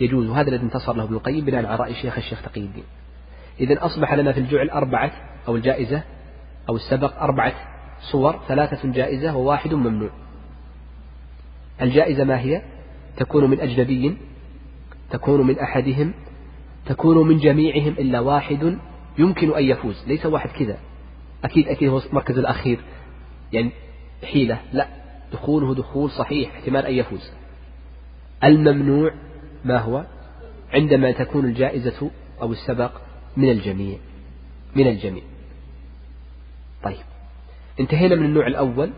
[0.00, 2.84] يجوز وهذا الذي انتصر له ابن القيم بناء على رأي شيخ الشيخ تقي الدين.
[3.60, 5.12] إذا أصبح لنا في الجعل أربعة
[5.48, 6.02] أو الجائزة
[6.68, 7.71] أو السبق أربعة.
[8.10, 10.10] صور ثلاثة جائزة وواحد ممنوع.
[11.82, 12.62] الجائزة ما هي؟
[13.16, 14.16] تكون من أجنبي
[15.10, 16.14] تكون من أحدهم
[16.86, 18.78] تكون من جميعهم إلا واحد
[19.18, 20.04] يمكن أن يفوز.
[20.06, 20.78] ليس واحد كذا.
[21.44, 22.80] أكيد أكيد هو المركز الأخير.
[23.52, 23.70] يعني
[24.24, 24.60] حيلة.
[24.72, 24.88] لا
[25.32, 27.30] دخوله دخول صحيح احتمال أن يفوز.
[28.44, 29.14] الممنوع
[29.64, 30.04] ما هو؟
[30.74, 32.10] عندما تكون الجائزة
[32.42, 32.92] أو السبق
[33.36, 33.98] من الجميع.
[34.76, 35.22] من الجميع.
[36.82, 37.11] طيب.
[37.80, 38.90] انتهينا من النوع الأول.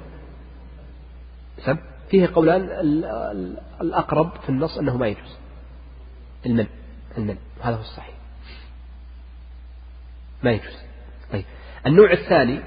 [1.59, 1.77] سم
[2.11, 2.63] فيه قولان
[3.81, 5.37] الأقرب في النص أنه ما يجوز.
[6.47, 6.67] المن.
[7.19, 7.37] المن.
[7.63, 8.15] هذا هو الصحيح.
[10.43, 10.79] ما يجوز.
[11.33, 11.45] طيب.
[11.87, 12.61] النوع الثاني.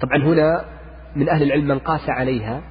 [0.00, 0.64] طبعا هنا
[1.16, 2.62] من أهل العلم من قاس عليها.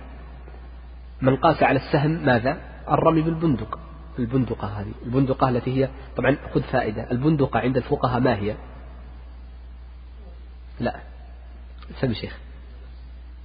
[1.22, 2.58] من قاس على السهم ماذا؟
[2.90, 3.80] الرمي بالبندق.
[4.20, 4.92] البندقة هذه.
[5.06, 7.12] البندقة التي هي طبعا خذ فائدة.
[7.12, 8.56] البندقة عند الفقهاء ما هي؟
[10.80, 11.15] لا.
[12.02, 12.38] سمي شيخ.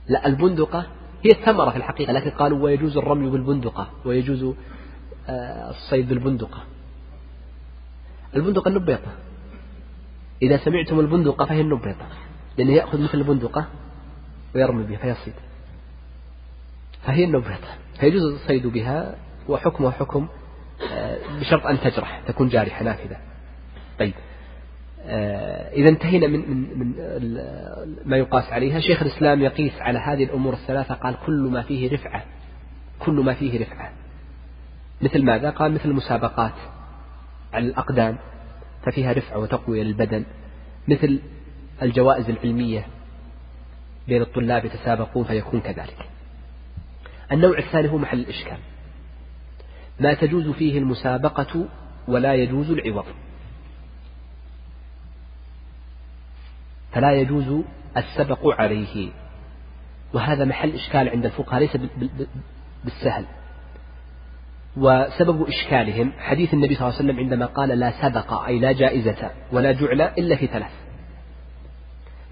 [0.09, 0.87] لا البندقة
[1.25, 4.55] هي الثمرة في الحقيقة لكن قالوا ويجوز الرمي بالبندقة ويجوز
[5.29, 6.65] آه، الصيد بالبندقة.
[8.37, 9.13] البندقة النبيطة.
[10.43, 12.07] إذا سمعتم البندقة فهي النبيطة
[12.59, 13.67] لأنه يأخذ مثل البندقة
[14.55, 15.35] ويرمي بها فيصيد.
[17.03, 17.69] فهي النبيطة.
[18.01, 19.15] فيجوز الصيد بها
[19.49, 20.29] وحكمها حكم
[20.93, 23.17] آه، بشرط أن تجرح تكون جارحة نافذة.
[23.99, 24.15] طيب.
[25.73, 26.95] إذا انتهينا من من من
[28.05, 28.81] ما يقاس عليها.
[28.81, 32.25] شيخ الإسلام يقيس على هذه الأمور الثلاثة قال كل ما فيه رفعة
[32.99, 33.93] كل ما فيه رفعة.
[35.03, 36.55] مثل ماذا؟ قال مثل المسابقات
[37.53, 38.19] على الأقدام
[38.83, 40.25] ففيها رفعة وتقوية للبدن.
[40.89, 41.21] مثل
[41.83, 42.87] الجوائز العلمية
[44.09, 46.07] بين الطلاب يتسابقون فيكون كذلك.
[47.33, 48.59] النوع الثاني هو محل الإشكال.
[50.01, 51.69] ما تجوز فيه المسابقة
[52.09, 53.05] ولا يجوز العوض.
[57.01, 57.65] فلا يجوز
[57.97, 59.11] السبق عليه.
[60.15, 61.77] وهذا محل إشكال عند الفقهاء ليس
[62.85, 63.25] بالسهل.
[64.77, 69.31] وسبب إشكالهم حديث النبي صلى الله عليه وسلم عندما قال لا سبق أي لا جائزة
[69.53, 70.73] ولا جعل إلا في ثلاث.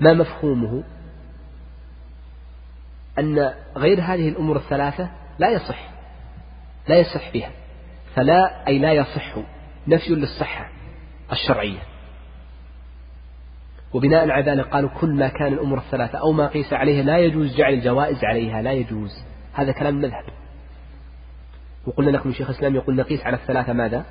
[0.01, 0.85] ما مفهومه؟
[3.19, 5.89] أن غير هذه الأمور الثلاثة لا يصح
[6.89, 7.51] لا يصح فيها
[8.15, 9.37] فلا أي لا يصح
[9.87, 10.71] نفي للصحة
[11.33, 11.98] الشرعية.
[13.95, 17.57] وبناء على ذلك قالوا كل ما كان الأمور الثلاثة أو ما قيس عليها لا يجوز
[17.57, 19.11] جعل الجوائز عليها لا يجوز.
[19.53, 20.25] هذا كلام المذهب
[21.87, 24.05] وقلنا لكم شيخ الإسلام يقول نقيس على الثلاثة ماذا؟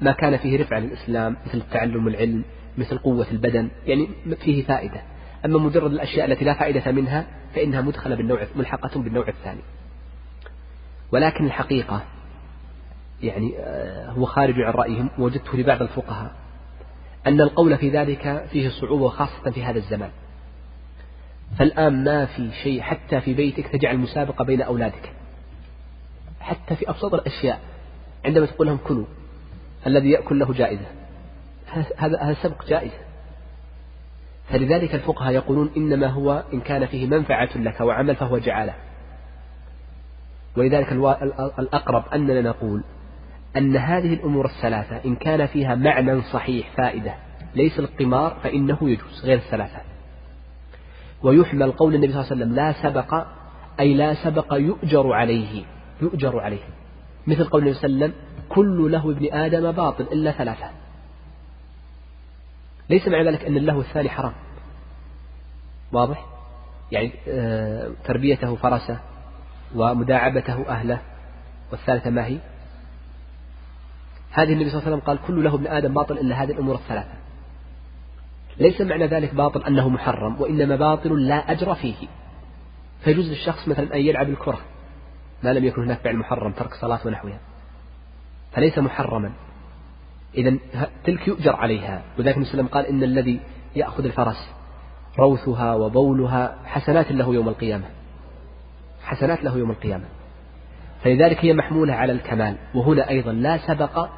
[0.00, 2.44] ما كان فيه رفع للإسلام مثل التعلم العلم
[2.78, 4.08] مثل قوة البدن يعني
[4.44, 5.02] فيه فائدة.
[5.44, 9.60] أما مجرد الأشياء التي لا فائدة منها فإنها مدخلة بالنوع ملحقة بالنوع الثاني.
[11.12, 12.02] ولكن الحقيقة
[13.22, 16.43] يعني آه، هو خارج عن رأيهم وجدته لبعض الفقهاء.
[17.26, 20.10] أن القول في ذلك فيه صعوبة خاصة في هذا الزمان.
[21.58, 25.12] فالآن ما في شيء حتى في بيتك تجعل مسابقة بين أولادك.
[26.40, 27.60] حتى في أبسط الأشياء
[28.24, 29.06] عندما تقول لهم كلوا
[29.86, 30.86] الذي يأكل له جائزة.
[31.96, 32.98] هذا هذا سبق جائزة.
[34.48, 38.74] فلذلك الفقهاء يقولون إنما هو إن كان فيه منفعة لك وعمل فهو جعالة.
[40.56, 40.92] ولذلك
[41.58, 42.84] الأقرب أننا نقول
[43.56, 47.14] أن هذه الأمور الثلاثة إن كان فيها معنى صحيح فائدة
[47.54, 49.80] ليس القمار فإنه يجوز غير الثلاثة.
[51.22, 53.26] ويحمل قول النبي صلى الله عليه وسلم لا سبق
[53.80, 55.64] أي لا سبق يؤجر عليه
[56.02, 56.64] يؤجر عليه.
[57.26, 60.70] مثل قول النبي صلى الله عليه وسلم كل له ابن آدم باطل إلا ثلاثة.
[62.90, 64.32] ليس معنى ذلك أن اللهو الثاني حرام.
[65.92, 66.26] واضح؟
[66.92, 68.98] يعني آه، تربيته فرسه
[69.74, 71.00] ومداعبته أهله
[71.72, 72.38] والثالثة ما هي؟
[74.34, 76.74] هذه النبي صلى الله عليه وسلم قال كل له ابن آدم باطل إلا هذه الأمور
[76.74, 77.14] الثلاثة.
[78.58, 82.08] ليس معنى ذلك باطل أنه محرم وإنما باطل لا أجر فيه.
[83.04, 84.58] فيجوز للشخص مثلا أن يلعب الكرة
[85.42, 87.38] ما لم يكن هناك فعل محرم ترك صلاة ونحوها.
[88.52, 89.32] فليس محرما.
[90.34, 90.56] إذا
[91.04, 92.02] تلك يؤجر عليها.
[92.18, 93.40] وذلك النبي صلى الله عليه وسلم قال إن الذي
[93.76, 94.50] يأخذ الفرس
[95.18, 97.84] روثها وبولها حسنات له يوم القيامة.
[99.02, 100.04] حسنات له يوم القيامة.
[101.04, 102.56] فلذلك هي محمولة على الكمال.
[102.74, 104.08] وهنا أيضا لا سبق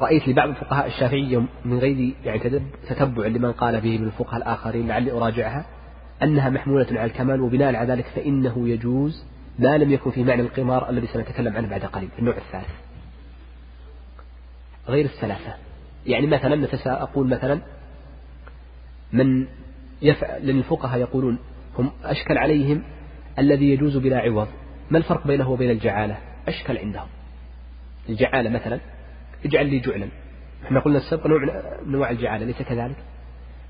[0.00, 2.38] رأيت لبعض الفقهاء الشافعية من غير يعني
[2.88, 5.66] تتبع لمن قال به من الفقهاء الآخرين لعلي أراجعها
[6.22, 9.24] أنها محمولة على الكمال وبناء على ذلك فإنه يجوز
[9.58, 12.74] ما لم يكن في معنى القمار الذي سنتكلم عنه بعد قليل النوع الثالث.
[14.88, 15.54] غير الثلاثة.
[16.06, 17.60] يعني مثلا أقول مثلا
[19.12, 19.46] من
[20.02, 21.38] يفعل لأن الفقهاء يقولون
[21.78, 22.82] هم أشكل عليهم
[23.38, 24.48] الذي يجوز بلا عوض.
[24.90, 26.18] ما الفرق بينه وبين الجعالة؟
[26.48, 27.06] أشكل عندهم.
[28.08, 28.80] الجعالة مثلا
[29.44, 30.08] اجعل لي جعلا.
[30.64, 31.50] إحنا قلنا السبق نوع من
[31.88, 32.96] انواع الجعالة ليس كذلك؟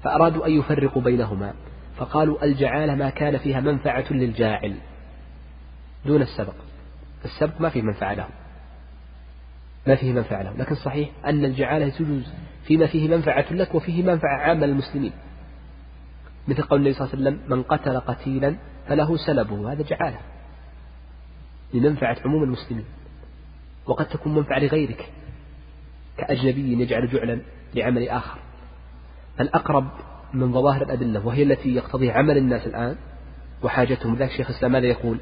[0.03, 1.55] فأرادوا أن يفرقوا بينهما
[1.97, 4.75] فقالوا الجعالة ما كان فيها منفعة للجاعل.
[6.07, 6.55] دون السبق.
[7.25, 8.29] السبق ما فيه منفعة له.
[9.87, 10.53] ما فيه منفعة له.
[10.59, 12.33] لكن صحيح أن الجعالة تجوز
[12.65, 15.13] فيما فيه منفعة لك وفيه منفعة عامة للمسلمين.
[16.49, 18.57] مثل قول النبي صلى الله عليه وسلم من قتل قتيلا
[18.89, 19.73] فله سلبه.
[19.73, 20.19] هذا جعالة.
[21.75, 22.85] لمنفعة عموم المسلمين.
[23.87, 25.13] وقد تكون منفعة لغيرك.
[26.19, 27.41] كأجنبي يجعل جعلا
[27.75, 28.39] لعمل آخر.
[29.41, 29.89] الأقرب
[30.35, 32.97] من ظواهر الأدلة وهي التي يقتضيها عمل الناس الآن
[33.63, 34.15] وحاجتهم.
[34.15, 35.19] ذلك شيخ الإسلام ماذا يقول؟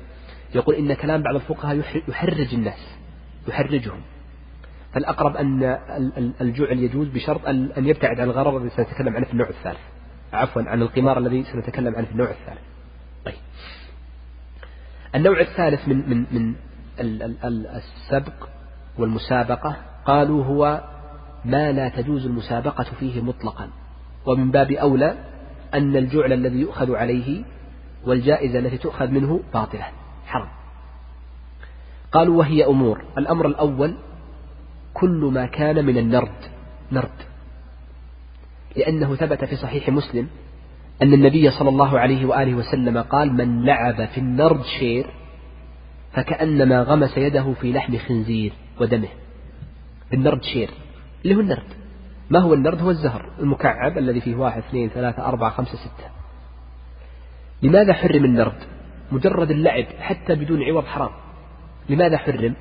[0.55, 1.79] يقول إن كلام بعض الفقهاء
[2.09, 2.97] يحرج الناس
[3.49, 4.01] يحرجهم.
[4.93, 5.79] فالأقرب أن
[6.41, 9.81] الجعل يجوز بشرط أن يبتعد عن الغرض الذي سنتكلم عنه في النوع الثالث.
[10.33, 12.61] عفوا عن القمار الذي سنتكلم عنه في النوع الثالث.
[13.25, 13.35] طيب.
[15.15, 16.55] النوع الثالث من من من
[17.45, 18.49] السبق
[18.99, 19.77] والمسابقة
[20.07, 20.81] قالوا هو
[21.45, 23.69] ما لا تجوز المسابقة فيه مطلقا.
[24.27, 25.17] ومن باب أولى
[25.75, 27.45] أن الجعل الذي يؤخذ عليه
[28.07, 29.87] والجائزة التي تؤخذ منه باطلة
[30.27, 30.49] حرام.
[32.13, 33.05] قالوا وهي أمور.
[33.19, 33.95] الأمر الأول
[34.95, 36.39] كل ما كان من النرد
[36.93, 37.33] نرد.
[38.77, 40.29] لأنه ثبت في صحيح مسلم
[41.03, 45.11] أن النبي صلى الله عليه وآله وسلم قال من لعب في النرد شير
[46.13, 49.09] فكأنما غمس يده في لحم خنزير ودمه.
[50.13, 50.71] النرد شير
[51.25, 51.83] اللي هو النرد.
[52.31, 56.11] ما هو النرد؟ هو الزهر المكعب الذي فيه واحد اثنين ثلاثة أربعة خمسة ستة.
[57.63, 58.59] لماذا حرم النرد؟
[59.13, 61.11] مجرد اللعب حتى بدون عوض حرام.
[61.89, 62.55] لماذا حرم؟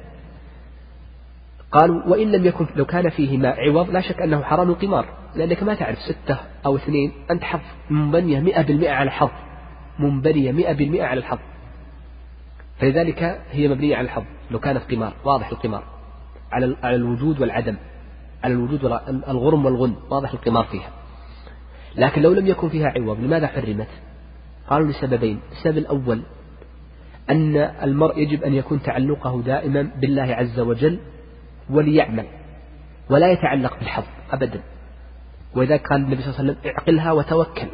[1.72, 5.64] قالوا وإن لم يكن لو كان فيه ما عوض لا شك أنه حرام القمار لأنك
[5.64, 9.30] ما تعرف ستة أو اثنين أنت حظ منبنية مئة بالمئة على الحظ.
[10.00, 11.40] منبنية مئة بالمئة على الحظ.
[12.80, 15.84] فلذلك هي مبنية على الحظ لو كانت قمار واضح القمار.
[16.52, 17.76] على على الوجود والعدم
[18.44, 18.86] على الوجود
[19.28, 20.90] الغرم والغن واضح القمار فيها.
[21.96, 23.88] لكن لو لم يكن فيها عوض لماذا حرمت؟
[24.70, 26.22] قالوا لسببين السبب الأول
[27.30, 31.00] أن المرء يجب أن يكون تعلقه دائما بالله عز وجل
[31.70, 32.26] وليعمل
[33.10, 34.62] ولا يتعلق بالحظ أبدا.
[35.56, 37.68] وإذا كان النبي صلى الله عليه وسلم اعقلها وتوكل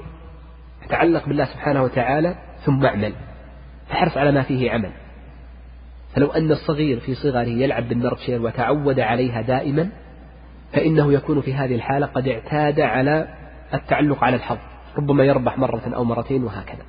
[0.89, 3.13] تعلق بالله سبحانه وتعالى ثم اعمل
[3.89, 4.91] فحرص على ما فيه عمل.
[6.15, 9.89] فلو أن الصغير في صغره يلعب بالنرتشير وتعود عليها دائما
[10.73, 13.27] فإنه يكون في هذه الحالة قد اعتاد على
[13.73, 14.57] التعلق على الحظ
[14.97, 16.83] ربما يربح مرة أو مرتين وهكذا.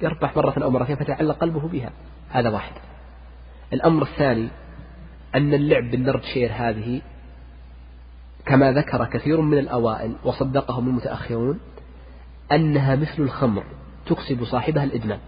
[0.00, 1.90] يربح مرة أو مرتين فتعلق قلبه بها
[2.30, 2.72] هذا واحد.
[3.72, 4.48] الأمر الثاني
[5.34, 7.00] أن اللعب بالنرد شير هذه
[8.46, 11.60] كما ذكر كثير من الأوائل وصدقهم المتأخرون
[12.52, 13.64] أنها مثل الخمر
[14.06, 15.18] تكسب صاحبها الإدمان.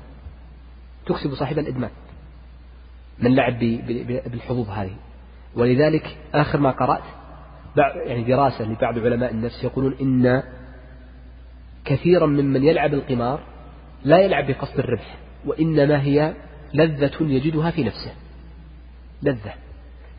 [1.06, 1.90] تكسب صاحبها الإدمان.
[3.22, 3.58] من لعب
[4.30, 4.96] بالحظوظ هذه.
[5.56, 7.02] ولذلك آخر ما قرأت
[8.06, 10.42] يعني دراسة لبعض علماء النفس يقولون إن
[11.84, 13.40] كثيرا ممن يلعب القمار
[14.04, 15.16] لا يلعب بقصد الربح
[15.46, 16.34] وإنما هي
[16.74, 18.12] لذة يجدها في نفسه.
[19.22, 19.54] لذة.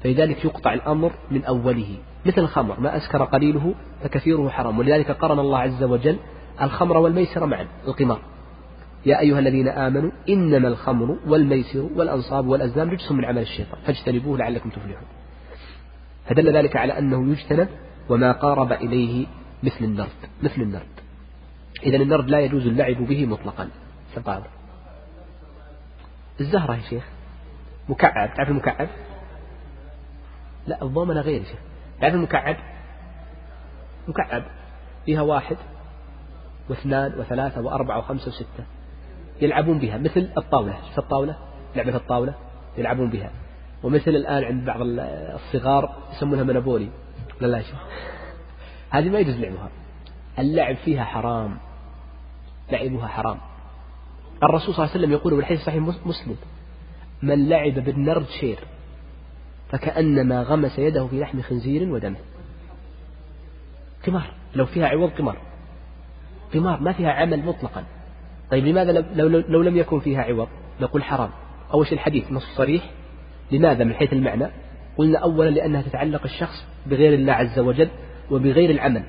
[0.04, 1.98] فلذلك يقطع الأمر من أوله.
[2.26, 4.80] مثل الخمر ما أسكر قليله فكثيره حرام.
[4.80, 6.18] ولذلك قرن الله عز وجل
[6.62, 8.22] الخمر والميسر معا القمار.
[9.06, 14.70] يا أيها الذين آمنوا إنما الخمر والميسر والأنصاب والأزلام رجس من عمل الشيطان فاجتنبوه لعلكم
[14.70, 15.08] تفلحون.
[16.26, 17.70] فدل ذلك على أنه يجتنب
[18.10, 19.28] وما قارب إليه
[19.64, 20.10] مثل النرد
[20.44, 21.00] مثل النرد.
[21.84, 23.70] إذا النرد لا يجوز اللعب به مطلقا.
[24.16, 24.44] سبعة
[26.40, 27.04] الزهرة يا شيخ
[27.90, 28.34] مكعب.
[28.36, 28.90] تعرف المكعب؟
[30.68, 31.60] لا الضمنة غير يا شيخ.
[32.02, 32.58] تعرف المكعب؟
[34.08, 34.44] مكعب.
[35.06, 35.58] فيها واحد
[36.70, 38.64] واثنان وثلاثة وأربعة وخمسة وستة.
[39.42, 40.78] يلعبون بها مثل الطاولة.
[40.90, 41.36] شفت الطاولة؟
[41.76, 42.36] لعبة الطاولة
[42.78, 43.32] يلعبون بها.
[43.84, 46.90] ومثل الآن عند بعض الصغار يسمونها منابولي.
[47.42, 47.80] لا لا شوف
[48.96, 49.70] هذه ما يجوز لعبها.
[50.40, 51.58] اللعب فيها حرام.
[52.72, 53.38] لعبها حرام.
[54.44, 56.36] الرسول صلى الله عليه وسلم يقول بالحديث صحيح مسلم
[57.22, 58.60] من لعب بالنرد شير
[59.70, 62.18] فكأنما غمس يده في لحم خنزير ودمه.
[64.08, 64.34] قمار.
[64.56, 65.38] لو فيها عوض قمار.
[66.54, 67.84] قمار ما فيها عمل مطلقا.
[68.52, 70.48] طيب لماذا لو, لو, لو لم يكن فيها عوض؟
[70.82, 71.30] نقول حرام.
[71.74, 72.84] أول شيء الحديث نص صريح.
[73.52, 74.48] لماذا؟ من حيث المعنى.
[74.98, 77.90] قلنا أولا لأنها تتعلق الشخص بغير الله عز وجل
[78.32, 79.04] وبغير العمل.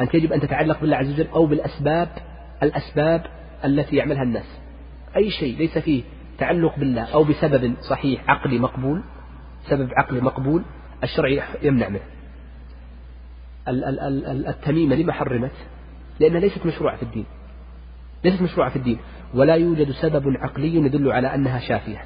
[0.00, 2.08] أنت يجب أن تتعلق بالله عز وجل أو بالأسباب
[2.62, 3.26] الأسباب
[3.64, 4.60] التي يعملها الناس.
[5.16, 6.02] أي شيء ليس فيه
[6.38, 9.02] تعلق بالله أو بسبب صحيح عقلي مقبول
[9.68, 10.62] سبب عقلي مقبول
[11.02, 12.00] الشرع يمنع منه.
[14.48, 15.52] التميمة لما حرمت
[16.20, 17.24] لأنها ليست مشروعة في الدين.
[18.24, 18.98] ليست مشروعة في الدين.
[19.34, 22.04] ولا يوجد سبب عقلي يدل على أنها شافية.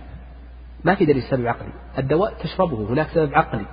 [0.84, 1.72] ما في دليل سبب عقلي.
[1.98, 3.66] الدواء تشربه هناك سبب عقلي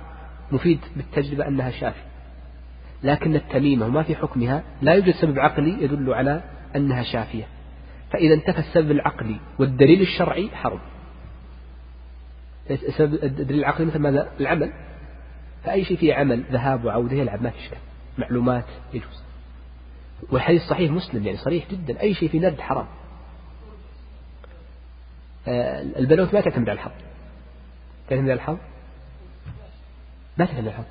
[0.52, 2.04] مفيد بالتجربة أنها شافية.
[3.02, 6.42] لكن التميمة وما في حكمها لا يوجد سبب عقلي يدل على
[6.76, 7.44] أنها شافية.
[8.12, 10.80] فإذا انتفى السبب العقلي والدليل الشرعي حرم.
[12.70, 14.72] الدليل العقلي مثل ماذا؟ العمل.
[15.64, 17.78] فأي شيء فيه عمل ذهاب وعودة يلعب ما في إشكال.
[18.18, 18.64] معلومات
[18.94, 19.23] يجوز.
[20.32, 22.00] والحديث صحيح مسلم يعني صريح جدا.
[22.00, 22.86] أي شيء في نرد حرام.
[25.48, 26.92] آه، البنوت ما تعتمد على الحظ
[28.08, 28.56] تعتمد على الحظ
[30.38, 30.84] ما تعتمد على الحظ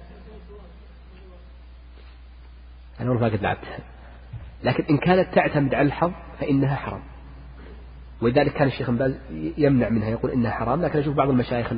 [2.99, 3.79] أنا والله ما قد لعبتها.
[4.63, 7.03] لكن إن كانت تعتمد على الحظ فإنها حرام.
[8.21, 9.15] ولذلك كان الشيخ باز
[9.57, 10.81] يمنع منها يقول إنها حرام.
[10.81, 11.73] لكن أشوف بعض المشايخ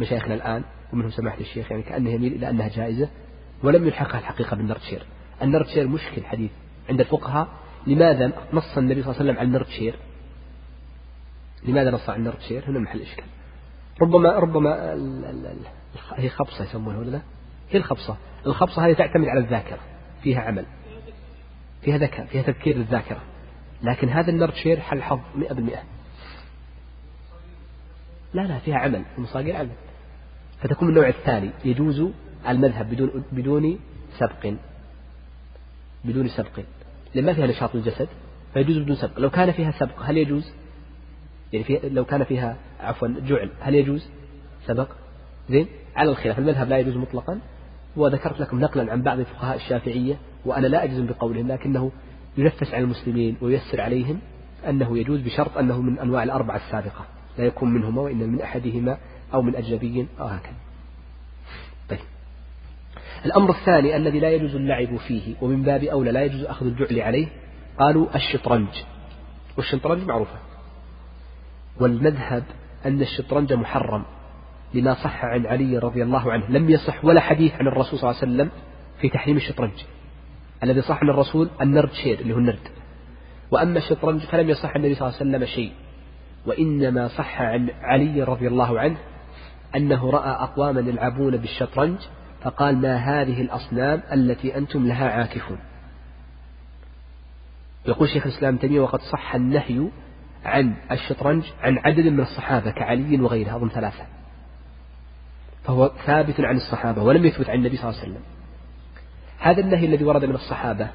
[0.00, 3.08] مشايخنا الآن ومنهم سماحة الشيخ يعني كأنه يميل إلى أنها جائزة
[3.62, 5.06] ولم يلحقها الحقيقة بالنرتشير
[5.42, 6.50] النرتشير مشكل حديث.
[6.90, 7.48] عند الفقهاء
[7.86, 9.94] لماذا نص النبي صلى الله عليه وسلم على النرتشير؟
[11.64, 13.24] لماذا نص على النرتشير؟ هنا محل إشكال.
[14.02, 14.94] ربما ربما
[16.14, 17.22] هي خبصة يسمونها ولا لا؟
[17.70, 18.16] هي الخبصة.
[18.46, 19.78] الخبصة هذه تعتمد على الذاكرة.
[20.22, 20.66] فيها عمل.
[21.82, 22.26] فيها ذكاء.
[22.26, 23.20] فيها تذكير للذاكرة.
[23.82, 25.82] لكن هذا النرتشير حل حظ مئة بالمئة.
[28.34, 29.04] لا لا فيها عمل.
[29.18, 29.72] المصاقير عمل.
[30.60, 31.50] فتكون من النوع الثاني.
[31.64, 32.10] يجوز
[32.48, 33.78] المذهب بدون بدون
[34.18, 34.54] سبق.
[36.04, 36.60] بدون سبق.
[37.14, 38.08] لأن ما فيها نشاط الجسد
[38.54, 39.18] فيجوز بدون سبق.
[39.18, 40.52] لو كان فيها سبق هل يجوز؟
[41.52, 44.08] يعني في لو كان فيها عفوا جعل هل يجوز؟
[44.66, 44.88] سبق.
[45.50, 47.40] زين؟ على الخلاف المذهب لا يجوز مطلقا.
[47.96, 51.92] وذكرت لكم نقلا عن بعض الفقهاء الشافعية وأنا لا أجزم بقولهم لكنه
[52.36, 54.20] ينفس على المسلمين وييسر عليهم
[54.68, 57.04] أنه يجوز بشرط أنه من أنواع الأربعة السابقة.
[57.38, 58.98] لا يكون منهما وإنما من أحدهما
[59.34, 60.52] أو من أجنبي أو هكذا.
[60.52, 60.61] طيب
[63.26, 67.28] الأمر الثاني الذي لا يجوز اللعب فيه ومن باب أولى لا يجوز أخذ الجعل عليه
[67.78, 68.68] قالوا الشطرنج.
[69.56, 70.38] والشطرنج معروفة.
[71.80, 72.44] والمذهب
[72.86, 74.04] أن الشطرنج محرم
[74.74, 76.44] لما صح عن علي رضي الله عنه.
[76.48, 78.50] لم يصح ولا حديث عن الرسول صلى الله عليه وسلم
[79.00, 79.84] في تحريم الشطرنج.
[80.62, 82.68] الذي صح عن الرسول النرد شير اللي هو النرد.
[83.50, 85.72] وأما الشطرنج فلم يصح النبي صلى الله عليه وسلم شيء.
[86.46, 88.96] وإنما صح عن علي رضي الله عنه
[89.76, 91.98] أنه رأى أقواما يلعبون بالشطرنج
[92.44, 95.58] فقال ما هذه الأصنام التي أنتم لها عاكفون.
[97.86, 99.88] يقول شيخ الإسلام تيمية وقد صح النهي
[100.44, 104.06] عن الشطرنج عن عدد من الصحابة كعلي وغيره أظن ثلاثة.
[105.64, 108.22] فهو ثابت عن الصحابة ولم يثبت عن النبي صلى الله عليه وسلم.
[109.38, 110.88] هذا النهي الذي ورد من الصحابة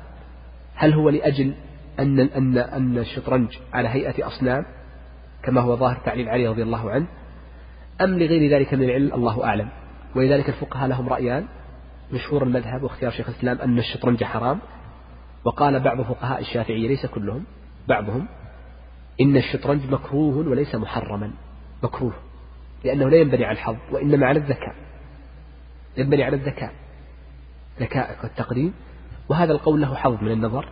[0.75, 1.53] هل هو لأجل
[1.99, 4.65] أن أن أن الشطرنج على هيئة أصنام
[5.43, 7.07] كما هو ظاهر تعليل علي رضي الله عنه
[8.01, 9.69] أم لغير ذلك من العلم؟ الله أعلم.
[10.15, 11.47] ولذلك الفقهاء لهم رأيان
[12.11, 14.59] مشهور المذهب واختيار شيخ الإسلام أن الشطرنج حرام
[15.45, 17.43] وقال بعض فقهاء الشافعية ليس كلهم
[17.87, 18.27] بعضهم
[19.21, 21.31] إن الشطرنج مكروه وليس محرما
[21.83, 22.13] مكروه
[22.83, 24.75] لأنه لا ينبني على الحظ وإنما على الذكاء
[25.97, 26.73] ينبني على الذكاء
[27.79, 28.73] ذكائك والتقديم
[29.29, 30.69] وهذا القول له حظ من النظر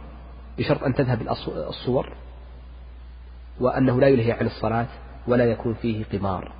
[0.58, 1.22] بشرط أن تذهب
[1.70, 2.14] الصور
[3.60, 4.88] وأنه لا يلهي عن الصلاة
[5.28, 6.52] ولا يكون فيه قمار.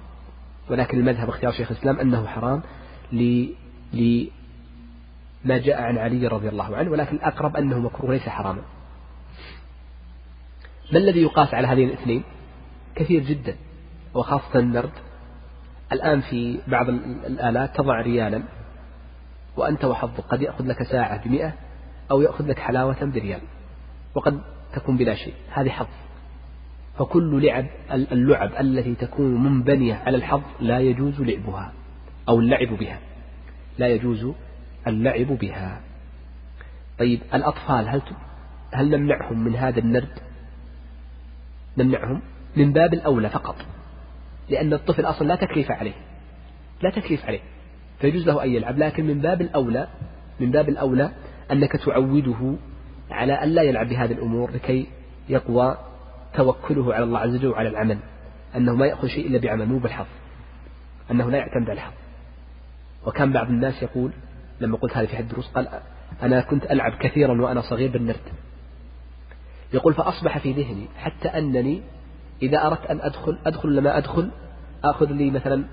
[0.70, 2.62] ولكن المذهب اختيار شيخ الإسلام أنه حرام
[3.12, 4.28] ل
[5.46, 8.62] ما جاء عن علي رضي الله عنه ولكن الأقرب أنه مكروه ليس حراما.
[10.94, 12.24] ما الذي يقاس على هذين الاثنين؟
[12.96, 13.56] كثير جدا
[14.14, 14.92] وخاصة النرد.
[15.92, 18.44] الآن في بعض الآلات تضع ريالا
[19.58, 21.54] وأنت وحظك قد يأخذ لك ساعة بمئة
[22.12, 23.42] أو يأخذ لك حلاوة بريال
[24.16, 24.42] وقد
[24.74, 25.34] تكون بلا شيء.
[25.50, 25.88] هذه حظ.
[26.98, 31.74] فكل لعب اللعب التي تكون منبنية على الحظ لا يجوز لعبها
[32.30, 33.00] أو اللعب بها.
[33.78, 34.28] لا يجوز
[34.88, 35.82] اللعب بها.
[37.00, 38.02] طيب الأطفال هل
[38.72, 40.20] هل نمنعهم من هذا النرد؟
[41.78, 42.22] نمنعهم
[42.56, 43.56] من باب الأولى فقط
[44.50, 45.94] لأن الطفل أصلا لا تكليف عليه
[46.82, 47.40] لا تكليف عليه
[48.00, 49.88] فيجوز له أن يلعب لكن من باب الأولى
[50.40, 51.12] من باب الأولى
[51.52, 52.56] أنك تعوده
[53.12, 54.88] على أن لا يلعب بهذه الأمور لكي
[55.30, 55.78] يقوى
[56.38, 57.98] توكله على الله عز وجل وعلى العمل.
[58.56, 60.06] أنه ما يأخذ شيء إلا بعمل مو بالحظ.
[61.12, 61.94] أنه لا يعتمد على الحظ.
[63.06, 64.12] وكان بعض الناس يقول
[64.60, 65.68] لما قلت هذا في حد دروس قال
[66.24, 68.22] أنا كنت ألعب كثيرا وأنا صغير بالنرد.
[69.74, 71.82] يقول فأصبح في ذهني حتى أنني
[72.42, 74.32] إذا أردت أن أدخل أدخل لما أدخل
[74.84, 75.66] آخذ لي مثلا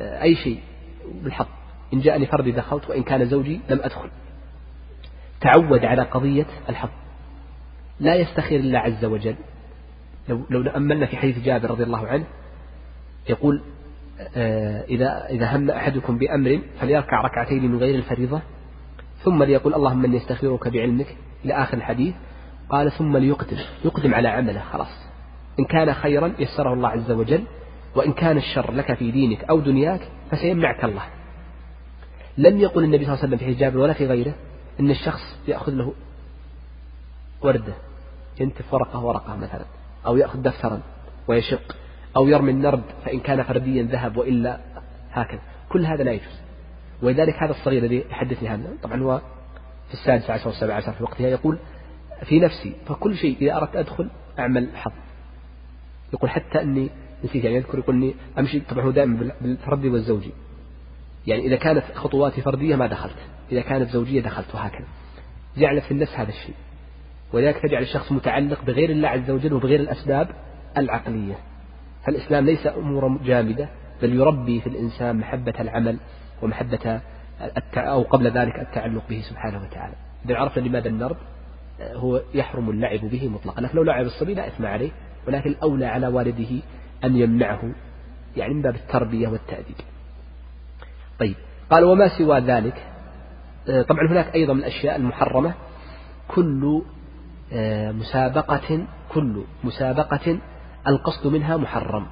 [0.00, 0.60] آه، أي شيء
[1.22, 1.46] بالحظ.
[1.94, 4.08] إن جاءني فردي دخلت وإن كان زوجي لم أدخل.
[5.40, 6.88] تعود على قضية الحظ.
[8.00, 9.36] لا يستخير الله عز وجل
[10.28, 12.24] لو لو تأملنا في حديث جابر رضي الله عنه
[13.28, 13.62] يقول
[14.36, 18.40] آه، إذا إذا هم أحدكم بأمر فليركع ركعتين من غير الفريضة
[19.24, 22.14] ثم ليقول اللهم إني أستغفرك بعلمك إلى آخر الحديث
[22.68, 25.06] قال ثم ليقدم يقدم على عمله خلاص.
[25.58, 27.44] إن كان خيرا يسره الله عز وجل
[27.94, 31.02] وإن كان الشر لك في دينك أو دنياك فسيمنعك الله.
[32.38, 34.34] لم يقل النبي صلى الله عليه وسلم في حجاب ولا في غيره
[34.80, 35.94] أن الشخص يأخذ له
[37.42, 37.74] وردة
[38.40, 39.64] ينتف ورقة ورقة مثلا.
[40.06, 40.82] أو يأخذ دفترا
[41.28, 41.76] ويشق
[42.16, 44.60] أو يرمي النرد فإن كان فرديا ذهب وإلا
[45.12, 45.40] هكذا.
[45.68, 46.40] كل هذا لا يجوز.
[47.02, 49.20] ولذلك هذا الصغير الذي يحدثني عنه طبعا هو
[49.88, 51.58] في السادس عشر والسابع عشر في وقتها يقول
[52.24, 54.92] في نفسي فكل شيء إذا أردت أدخل أعمل حظ.
[56.12, 56.90] يقول حتى أني
[57.24, 60.32] نسيت يعني يذكر يقول إني أمشي طبعا هو دائما بالفردي والزوجي.
[61.26, 63.16] يعني إذا كانت خطواتي فردية ما دخلت
[63.52, 64.86] إذا كانت زوجية دخلت وهكذا.
[65.56, 66.54] جعل في النفس هذا الشيء.
[67.36, 70.28] ولذلك تجعل الشخص متعلق بغير الله عز وجل وبغير الأسباب
[70.76, 71.34] العقلية.
[72.06, 73.68] فالإسلام ليس أمورا جامدة
[74.02, 75.98] بل يربي في الإنسان محبة العمل
[76.42, 77.00] ومحبة
[77.76, 79.94] أو قبل ذلك التعلق به سبحانه وتعالى.
[80.24, 81.16] إذا عرفنا لماذا النرد
[81.80, 83.60] هو يحرم اللعب به مطلقا.
[83.60, 84.90] لكن لو لعب الصبي لا إثم عليه
[85.26, 86.62] ولكن الأولى على والده
[87.04, 87.74] أن يمنعه
[88.36, 89.76] يعني من باب التربية والتأديب.
[91.18, 91.34] طيب
[91.70, 92.86] قال وما سوى ذلك؟
[93.88, 95.54] طبعا هناك أيضا من الأشياء المحرمة.
[96.28, 96.95] كل آه،
[97.92, 100.38] مسابقة كل مسابقة
[100.86, 102.06] القصد منها محرم.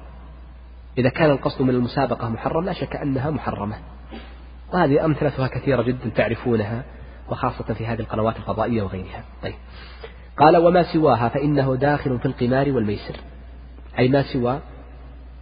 [0.97, 3.75] إذا كان القصد من المسابقة محرم لا شك أنها محرمة.
[4.73, 6.83] وهذه أمثلتها كثيرة جدا تعرفونها
[7.29, 9.23] وخاصة في هذه القنوات الفضائية وغيرها.
[9.43, 9.55] طيب.
[10.37, 13.15] قال وما سواها فإنه داخل في القمار والميسر.
[13.99, 14.59] أي ما سوى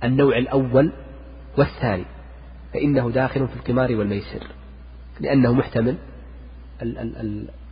[0.04, 0.91] النوع الأول
[1.58, 2.06] والثاني
[2.74, 4.48] فإنه داخل في القمار والميسر
[5.20, 5.98] لأنه محتمل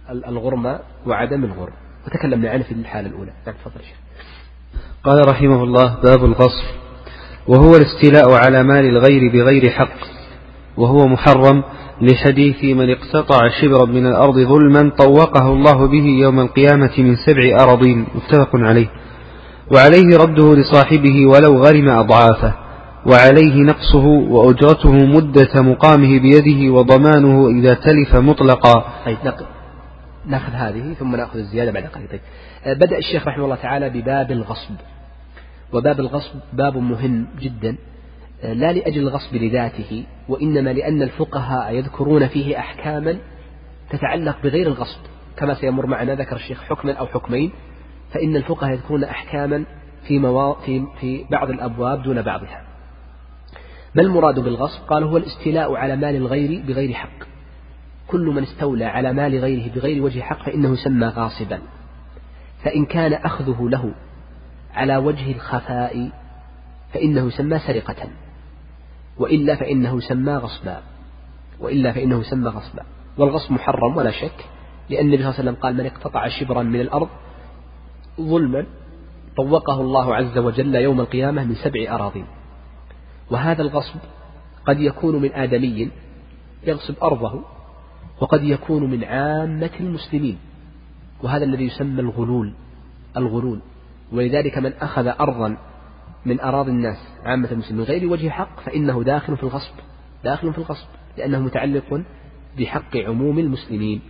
[0.09, 1.73] الغرم وعدم الغرم.
[2.07, 3.31] وتكلمنا عنه في الحالة الأولى.
[3.47, 3.97] نعم تفضل شيخ.
[5.03, 6.65] قال رحمه الله باب الغصب
[7.47, 9.97] وهو الاستيلاء على مال الغير بغير حق
[10.77, 11.63] وهو محرم
[12.01, 18.05] لحديث من اقتطع شبرا من الأرض ظلما طوقه الله به يوم القيامة من سبع أراضين.
[18.15, 18.89] متفق عليه.
[19.75, 22.53] وعليه رده لصاحبه ولو غرم أضعافه
[23.05, 28.85] وعليه نقصه وأجرته مدة مقامه بيده وضمانه إذا تلف مطلقا.
[29.05, 29.17] طيب
[30.25, 32.07] ناخذ هذه ثم ناخذ الزيادة بعد قليل.
[32.07, 32.21] طيب.
[32.65, 34.75] آه، بدأ الشيخ رحمه الله تعالى بباب الغصب.
[35.73, 37.75] وباب الغصب باب مهم جدا.
[38.43, 43.17] آه، لا لأجل الغصب لذاته وإنما لأن الفقهاء يذكرون فيه أحكاما
[43.89, 44.99] تتعلق بغير الغصب.
[45.37, 47.51] كما سيمر معنا ذكر الشيخ حكما أو حكمين.
[48.13, 49.63] فإن الفقهاء يذكرون أحكاما
[50.07, 50.53] في, موا...
[50.53, 50.83] في...
[50.99, 52.63] في بعض الأبواب دون بعضها.
[53.95, 57.30] ما المراد بالغصب؟ قال هو الاستيلاء على مال الغير بغير حق.
[58.11, 61.59] كل من استولى على مال غيره بغير وجه حق فإنه يسمى غاصبا.
[62.63, 63.93] فإن كان أخذه له
[64.73, 66.11] على وجه الخفاء
[66.93, 68.09] فإنه يسمى سرقة.
[69.17, 70.81] وإلا فإنه يسمى غصبا.
[71.59, 72.83] وإلا فإنه يسمى غصبا.
[73.17, 74.45] والغصب محرم ولا شك
[74.89, 77.09] لأن النبي صلى الله عليه وسلم قال من اقتطع شبرا من الأرض
[78.21, 78.65] ظلما
[79.37, 82.25] طوقه الله عز وجل يوم القيامة من سبع أراضين.
[83.31, 83.99] وهذا الغصب
[84.65, 85.91] قد يكون من آدمي
[86.63, 87.41] يغصب أرضه
[88.21, 90.37] وقد يكون من عامة المسلمين
[91.23, 92.53] وهذا الذي يسمى الغلول
[93.17, 93.59] الغلول.
[94.11, 95.57] ولذلك من أخذ أرضا
[96.25, 99.73] من أراضي الناس عامة المسلمين غير وجه حق فإنه داخل في الغصب
[100.23, 102.03] داخل في الغصب لأنه متعلق
[102.57, 104.01] بحق عموم المسلمين.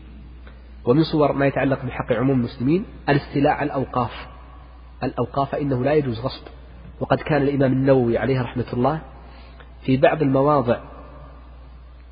[0.86, 4.28] ومن صور ما يتعلق بحق عموم المسلمين الاستيلاء على الأوقاف.
[5.04, 6.44] الأوقاف فإنه لا يجوز غصب.
[7.00, 9.02] وقد كان الإمام النووي عليه رحمة الله
[9.86, 10.91] في بعض المواضع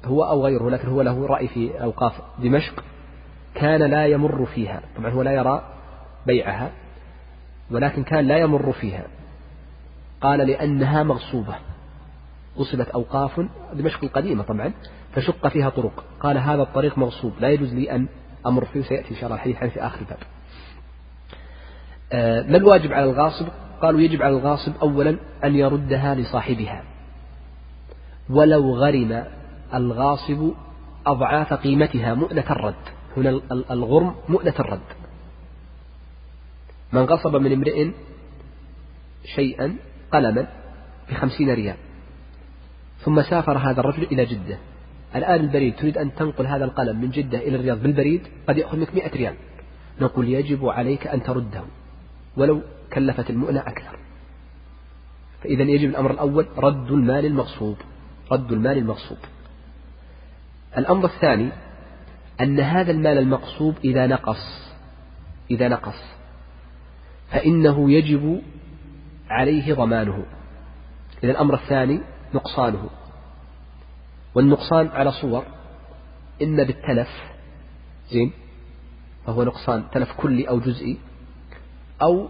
[0.06, 2.84] هو أو غيره لكن هو له رأي في أوقاف دمشق
[3.56, 4.82] كان لا يمر فيها.
[4.98, 5.64] طبعا هو لا يرى
[6.28, 6.72] بيعها
[7.72, 9.04] ولكن كان لا يمر فيها.
[10.22, 11.56] قال لأنها مغصوبة.
[12.58, 13.42] غصبت أوقاف
[13.74, 14.74] دمشق القديمة طبعا
[15.16, 16.04] فشق فيها طرق.
[16.20, 18.08] قال هذا الطريق مغصوب لا يجوز لي أن
[18.48, 20.20] أمر فيه سيأتي إن شاء الله الحديث عنه في آخر الباب.
[22.12, 23.48] آه، ما الواجب على الغاصب؟
[23.82, 26.84] قالوا يجب على الغاصب أولا أن يردها لصاحبها.
[28.30, 29.24] ولو غرم
[29.74, 30.52] الغاصب
[31.06, 32.76] أضعاف قيمتها مؤنة الرد.
[33.18, 33.42] هنا
[33.72, 34.90] الغرم مؤنة الرد.
[36.94, 37.92] من غصب من امرئ
[39.36, 39.76] شيئا
[40.12, 40.48] قلما
[41.10, 41.76] بخمسين ريال.
[43.00, 44.58] ثم سافر هذا الرجل إلى جدة.
[45.16, 48.96] الآن البريد تريد أن تنقل هذا القلم من جدة إلى الرياض بالبريد؟ قد يأخذ منك
[48.96, 49.36] مئة ريال.
[50.02, 51.64] نقول يجب عليك أن ترده
[52.38, 52.62] ولو
[52.94, 54.00] كلفت المؤنة أكثر.
[55.44, 57.78] فإذا يجب الأمر الأول رد المال المغصوب.
[58.32, 59.18] رد المال المغصوب.
[60.78, 61.50] الأمر الثاني
[62.42, 64.70] أن هذا المال المغصوب إذا نقص
[65.52, 66.20] إذا نقص
[67.32, 68.42] فإنه يجب
[69.30, 70.26] عليه ضمانه.
[71.24, 72.02] إذا الأمر الثاني
[72.34, 72.90] نقصانه.
[74.36, 75.44] والنقصان على صور
[76.42, 77.10] إما بالتلف
[78.12, 78.32] زين
[79.26, 80.98] فهو نقصان تلف كلي أو جزئي
[82.02, 82.30] أو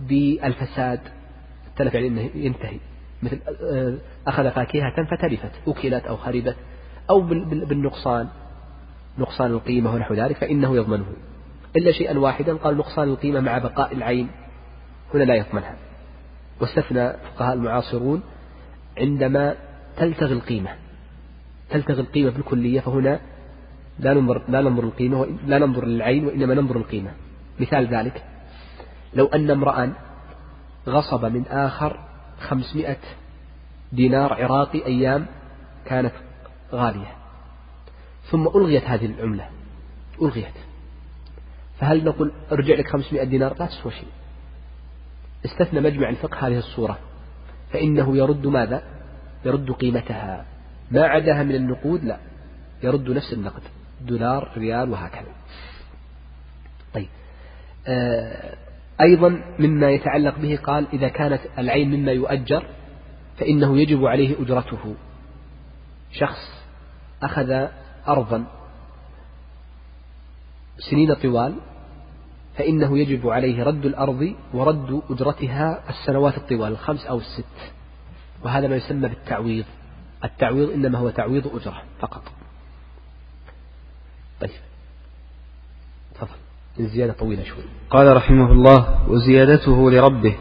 [0.00, 1.00] بالفساد
[1.66, 2.78] التلف يعني أنه ينتهي.
[3.22, 3.40] مثل
[3.72, 6.56] آه، أخذ فاكهة فتلفت أكلت أو خربت.
[7.10, 8.28] أو بالنقصان.
[9.18, 11.06] نقصان القيمة ونحو ذلك فإنه يضمنه.
[11.76, 14.28] إلا شيئا واحدا قال نقصان القيمة مع بقاء العين.
[15.14, 15.76] هنا لا يضمنها.
[16.60, 18.22] واستثنى فقهاء المعاصرون
[18.98, 19.54] عندما
[19.96, 20.70] تلتغي القيمة.
[21.70, 23.20] تلتغي القيمة بالكلية فهنا
[23.98, 27.10] لا ننظر لا ننظر القيمة لا ننظر للعين وإنما ننظر القيمة.
[27.60, 28.24] مثال ذلك.
[29.14, 29.92] لو أن امرأ
[30.88, 32.00] غصب من آخر
[32.40, 32.96] خمسمائة
[33.92, 35.26] دينار عراقي أيام
[35.84, 36.12] كانت
[36.72, 37.16] غالية.
[38.30, 39.48] ثم ألغيت هذه العملة.
[40.22, 40.54] ألغيت.
[41.78, 44.08] فهل نقول أرجع لك 500 دينار؟ لا تسوى شيء.
[45.44, 46.98] استثنى مجمع الفقه هذه الصورة.
[47.72, 48.82] فإنه يرد ماذا؟
[49.44, 50.46] يرد قيمتها.
[50.90, 52.18] ما عداها من النقود؟ لا.
[52.82, 53.62] يرد نفس النقد.
[54.00, 55.32] دولار ريال وهكذا.
[56.94, 57.08] طيب.
[57.86, 58.56] آه
[59.00, 62.66] أيضا مما يتعلق به قال إذا كانت العين مما يؤجر
[63.36, 64.94] فإنه يجب عليه أجرته.
[66.12, 66.57] شخص
[67.22, 67.66] أخذ
[68.08, 68.44] أرضا
[70.90, 71.54] سنين طوال
[72.56, 77.72] فإنه يجب عليه رد الأرض ورد أجرتها السنوات الطوال الخمس أو الست.
[78.44, 79.64] وهذا ما يسمى بالتعويض.
[80.24, 82.22] التعويض إنما هو تعويض أجرة فقط.
[84.40, 84.50] طيب.
[86.14, 86.38] تفضل.
[86.80, 87.64] الزيادة طويلة شوي.
[87.90, 90.36] قال رحمه الله وزيادته لربه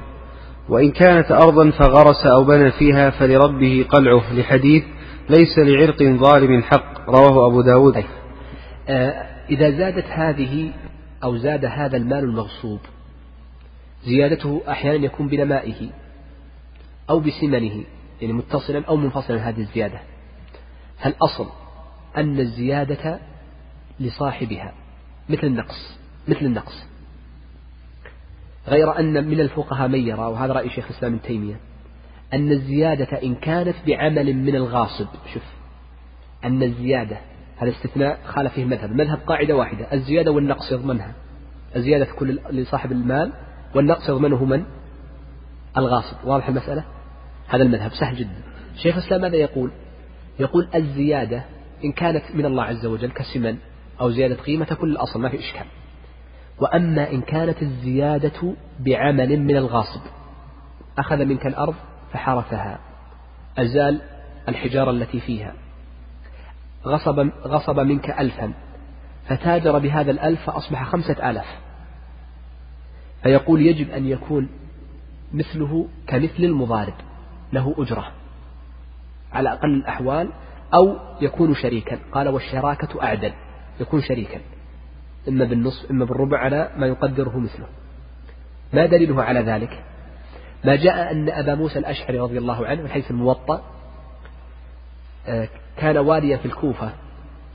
[0.70, 4.84] وإن كانت أرضا فغرس أو بنى فيها فلربه قلعه لحديث
[5.30, 7.94] ليس لعرق ظالم حق رواه أبو داود.
[7.94, 8.06] طيب.
[8.90, 10.74] آه إذا زادت هذه
[11.24, 12.80] أو زاد هذا المال المغصوب
[14.04, 15.90] زيادته أحيانا يكون بنمائه
[17.10, 17.84] أو بسمنه
[18.22, 20.00] يعني متصلا أو منفصلا هذه الزيادة.
[20.98, 21.48] فالأصل
[22.18, 23.20] أن الزيادة
[24.00, 24.74] لصاحبها
[25.30, 25.98] مثل النقص
[26.28, 26.86] مثل النقص.
[28.68, 31.60] غير أن من الفقهاء من يرى وهذا رأي شيخ الإسلام ابن تيمية
[32.34, 35.08] أن الزيادة إن كانت بعمل من الغاصب.
[35.34, 35.44] شوف
[36.46, 37.18] أن الزيادة
[37.58, 38.92] هذا استثناء خالف فيه المذهب.
[38.92, 41.14] المذهب قاعدة واحدة الزيادة والنقص يضمنها.
[41.76, 43.34] الزيادة كل لصاحب المال
[43.76, 44.66] والنقص يضمنه من؟
[45.78, 46.18] الغاصب.
[46.24, 46.84] واضح المسألة؟
[47.48, 48.42] هذا المذهب سهل جدا.
[48.76, 49.72] شيخ الإسلام ماذا يقول؟
[50.40, 51.44] يقول الزيادة
[51.86, 53.58] إن كانت من الله عز وجل كسمن
[54.02, 55.66] أو زيادة قيمة تكون الأصل ما في إشكال.
[56.60, 60.02] وأما إن كانت الزيادة بعمل من الغاصب
[60.98, 61.76] أخذ منك الأرض؟
[62.14, 62.80] فحرثها
[63.58, 64.02] أزال
[64.50, 65.54] الحجارة التي فيها.
[66.86, 68.54] غصب, غصب منك ألفا.
[69.28, 71.60] فتاجر بهذا الألف فأصبح خمسة آلاف.
[73.24, 74.50] فيقول يجب أن يكون
[75.34, 76.94] مثله كمثل المضارب.
[77.54, 78.12] له أجرة.
[79.34, 80.30] على أقل الأحوال.
[80.74, 82.00] أو يكون شريكا.
[82.12, 83.34] قال والشراكة أعدل.
[83.80, 84.40] يكون شريكا.
[85.28, 87.68] إما بالنصف إما بالربع على ما يقدره مثله.
[88.74, 89.84] ما دليله على ذلك؟
[90.66, 93.64] ما جاء أن أبا موسى الأشعري رضي الله عنه من حيث الموطأ
[95.28, 96.92] آه، كان واليا في الكوفة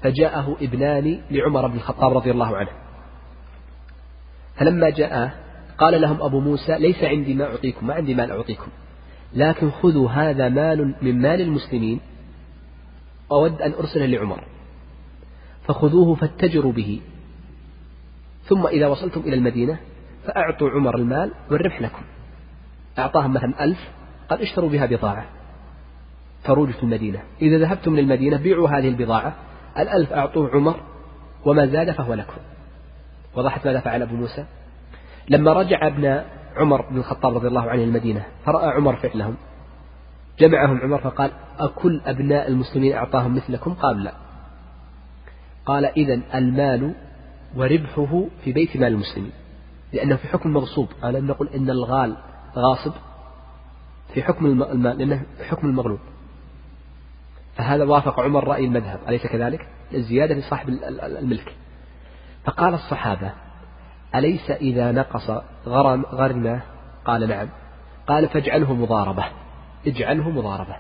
[0.03, 2.71] فجاءه ابنان لعمر بن الخطاب رضي الله عنه.
[4.57, 5.39] فلما جاء
[5.79, 8.69] قال لهم أبو موسى ليس عندي ما أعطيكم ما عندي مال أعطيكم
[9.35, 12.01] لكن خذوا هذا مال من مال المسلمين
[13.33, 14.45] أود أن أرسله لعمر.
[15.65, 17.01] فخذوه فاتجروا به.
[18.45, 19.79] ثم إذا وصلتم إلى المدينة
[20.25, 22.03] فأعطوا عمر المال والربح لكم.
[22.99, 23.79] أعطاهم مثلا ألف
[24.31, 25.25] قال اشتروا بها بضاعة.
[26.45, 27.23] تروج في المدينة.
[27.43, 29.35] إذا ذهبتم للمدينة بيعوا هذه البضاعة.
[29.79, 30.81] الألف أعطوه عمر
[31.45, 32.37] وما زاد فهو لكم.
[33.35, 34.45] وضحت ماذا فعل أبو موسى؟
[35.29, 36.23] لما رجع ابن
[36.57, 39.37] عمر بن الخطاب رضي الله عنه المدينة فرأى عمر فعلهم.
[40.39, 44.13] جمعهم عمر فقال أكل أبناء المسلمين أعطاهم مثلكم؟ قال لا.
[45.67, 46.95] قال إذا المال
[47.57, 49.33] وربحه في بيت مال المسلمين
[49.93, 52.17] لأنه في حكم المغصوب ألم نقول إن الغال
[52.57, 52.93] غاصب
[54.15, 55.99] في حكم المال لأنه حكم المغلوب.
[57.57, 60.69] فهذا وافق عمر رأي المذهب أليس كذلك؟ الزيادة لصاحب
[61.03, 61.55] الملك.
[62.45, 63.33] فقال الصحابة
[64.15, 65.31] أليس إذا نقص
[65.67, 66.63] غرم غرمه
[67.05, 67.49] قال نعم.
[68.07, 69.25] قال فاجعله مضاربة.
[69.87, 70.77] اجعله مضاربة.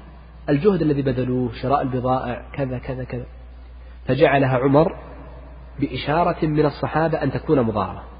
[0.48, 3.26] الجهد الذي بذلوه شراء البضائع كذا كذا كذا.
[4.06, 4.96] فجعلها عمر
[5.80, 8.11] بإشارة من الصحابة أن تكون مضاربة.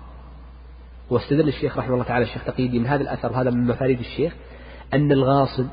[1.13, 4.35] واستدل الشيخ رحمه الله تعالى الشيخ تقييدي من هذا الأثر وهذا من مفاريد الشيخ
[4.95, 5.67] أن الغاصب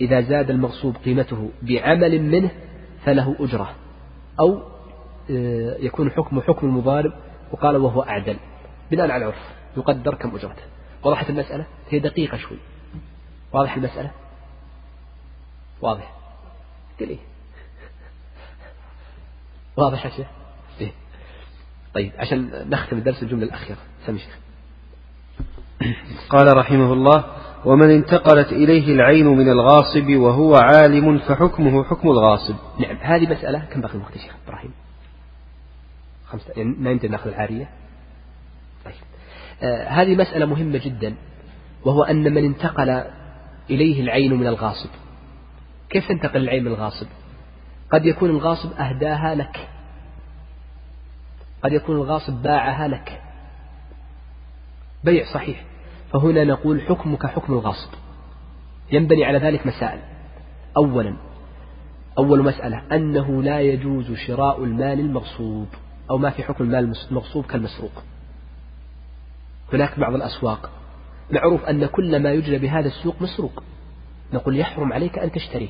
[0.00, 2.50] إذا زاد المغصوب قيمته بعمل منه
[3.04, 3.74] فله أجرة
[4.40, 4.62] أو
[5.30, 7.12] آه، يكون حكم حكم المضارب
[7.52, 8.36] وقال وهو أعدل
[8.90, 10.62] بناء على العرف يقدر كم أجرته.
[11.04, 12.58] وضحت المسألة؟ هي دقيقة شوي.
[13.52, 14.10] واضح المسألة؟
[15.80, 16.12] واضح.
[17.00, 17.18] قل إيه؟
[19.76, 20.26] واضح يا شيخ؟
[20.80, 20.92] إيه؟
[21.94, 23.78] طيب عشان نختم الدرس الجملة الأخيرة.
[24.06, 24.38] سمي شيخ
[26.32, 27.24] قال رحمه الله
[27.64, 32.54] ومن انتقلت إليه العين من الغاصب وهو عالم فحكمه حكم الغاصب.
[32.78, 34.70] نعم هذه مسألة كم بقي الوقت يا شيخ إبراهيم؟
[36.26, 37.68] خمسة يعني ننتهي نأخذ العارية
[38.84, 38.94] طيب.
[39.62, 41.14] آه هذه مسألة مهمة جدا
[41.84, 43.04] وهو أن من انتقل
[43.70, 44.90] إليه العين من الغاصب.
[45.90, 47.06] كيف تنتقل العين من الغاصب؟
[47.92, 49.68] قد يكون الغاصب أهداها لك.
[51.62, 53.20] قد يكون الغاصب باعها لك.
[55.04, 55.64] بيع صحيح.
[56.12, 57.90] فهنا نقول حكمك حكم الغاصب
[58.92, 60.00] ينبني على ذلك مسائل.
[60.76, 61.16] أولا
[62.18, 65.66] أول مسألة أنه لا يجوز شراء المال المغصوب
[66.10, 68.02] أو ما في حكم المال المغصوب كالمسروق.
[69.72, 70.70] هناك بعض الأسواق.
[71.30, 73.62] معروف أن كل ما يجرى بهذا السوق مسروق.
[74.32, 75.68] نقول يحرم عليك أن تشتريه.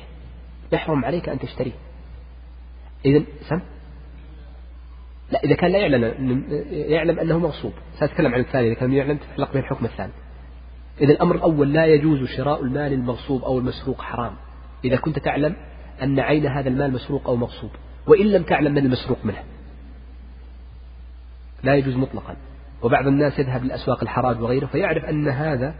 [0.71, 1.73] يحرم عليك أن تشتريه.
[3.05, 3.61] إذا سم؟
[5.31, 9.53] لا إذا كان لا يعلم يعلم أنه مغصوب سأتكلم عن الثاني إذا كان يعلم تتعلق
[9.53, 10.11] به الحكم الثاني.
[11.01, 14.33] إذا الأمر الأول لا يجوز شراء المال المغصوب أو المسروق حرام.
[14.85, 15.55] إذا كنت تعلم
[16.03, 17.71] أن عين هذا المال مسروق أو مغصوب
[18.07, 19.43] وإن لم تعلم من المسروق منه.
[21.63, 22.35] لا يجوز مطلقا.
[22.83, 25.75] وبعض الناس يذهب لأسواق الحراج وغيره فيعرف أن هذا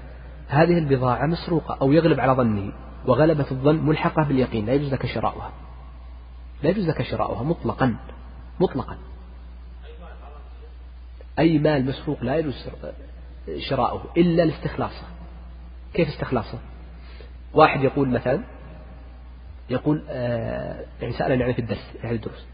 [0.48, 2.72] هذه البضاعة مسروقة أو يغلب على ظنه
[3.06, 5.52] وغلبة الظن ملحقة باليقين لا يجوز لك شراؤها.
[6.64, 7.96] لا يجوز لك شراؤها مطلقا
[8.60, 8.98] مطلقا.
[11.40, 12.70] أي مال مسروق لا يجوز
[13.70, 15.04] شراؤه إلا لاستخلاصه
[15.94, 16.60] كيف استخلاصه؟
[17.54, 18.44] واحد يقول مثلا
[19.70, 22.46] يقول آه يعني سألني يعني في الدرس في الدروس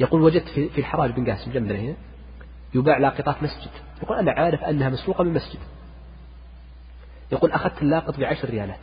[0.00, 1.94] يقول وجدت في, الحراج بن قاسم جنبنا هنا
[2.74, 3.70] يباع لاقطات مسجد.
[4.02, 5.58] يقول أنا عارف أنها مسروقة من مسجد.
[7.32, 8.80] يقول أخذت اللاقط بعشر ريالات.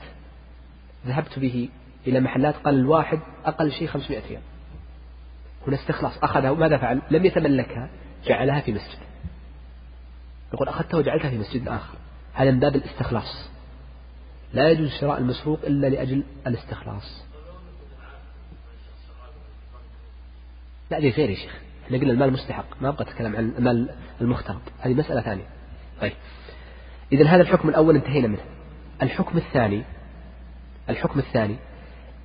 [1.08, 1.70] ذهبت به
[2.08, 4.42] إلى محلات قال الواحد أقل شيء 500 ريال.
[5.68, 7.90] هنا استخلاص أخذها ماذا فعل؟ لم يتملكها
[8.26, 9.00] جعلها في مسجد.
[10.54, 11.98] يقول أخذتها وجعلتها في مسجد آخر.
[12.34, 13.50] هذا من باب الاستخلاص.
[14.54, 17.24] لا يجوز شراء المسروق إلا لأجل الاستخلاص.
[20.92, 21.56] لا دي غير يا شيخ.
[21.86, 23.90] إحنا قلنا المال المستحق ما أبغى أتكلم عن المال
[24.22, 25.46] المختلط هذه مسألة ثانية.
[26.02, 26.14] طيب.
[27.12, 28.44] إذا هذا الحكم الأول انتهينا منه.
[29.02, 29.84] الحكم الثاني
[30.90, 31.56] الحكم الثاني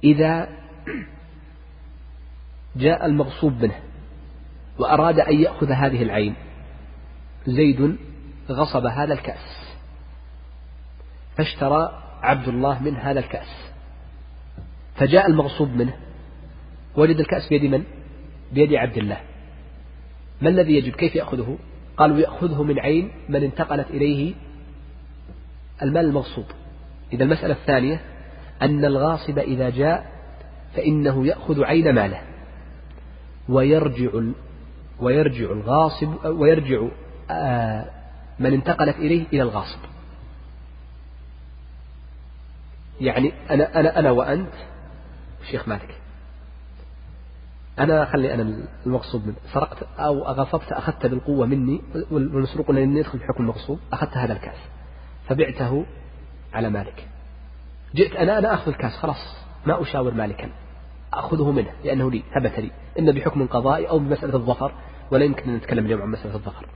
[0.05, 0.49] إذا
[2.77, 3.81] جاء المغصوب منه
[4.79, 6.35] وأراد أن يأخذ هذه العين
[7.47, 7.97] زيد
[8.51, 9.75] غصب هذا الكأس.
[11.37, 13.71] فاشترى عبد الله من هذا الكأس.
[14.95, 15.97] فجاء المغصوب منه.
[16.97, 17.85] وجد الكأس بيد من؟
[18.53, 19.21] بيد عبد الله.
[20.43, 21.59] ما الذي يجب؟ كيف يأخذه؟
[21.97, 24.35] قالوا يأخذه من عين من انتقلت إليه
[25.83, 26.45] المال المغصوب.
[27.13, 28.01] إذا المسألة الثانية
[28.63, 30.13] أن الغاصب إذا جاء
[30.77, 32.21] فإنه يأخذ عين ماله.
[33.49, 34.11] ويرجع
[35.01, 36.89] ويرجع الغاصب ويرجع
[37.31, 37.91] آه،
[38.39, 39.79] من انتقلت إليه إلى الغاصب.
[43.01, 44.53] يعني أنا أنا أنا وأنت
[45.43, 46.01] الشيخ مالك
[47.79, 53.43] أنا خلي أنا المغصوب منه سرقت أو غصبت أخذت بالقوة مني والمسروق لأني يدخل بحكم
[53.43, 54.59] المغصوب أخذت هذا الكاس
[55.29, 55.87] فبعته
[56.55, 57.09] على مالك.
[57.95, 60.51] جئت أنا أنا أخذ الكاس خلاص ما أشاور مالكا
[61.13, 64.73] أخذه منه لأنه لي ثبت لي إما بحكم قضائي أو بمسألة الظفر
[65.11, 66.67] ولا يمكن أن نتكلم اليوم عن مسألة الظفر.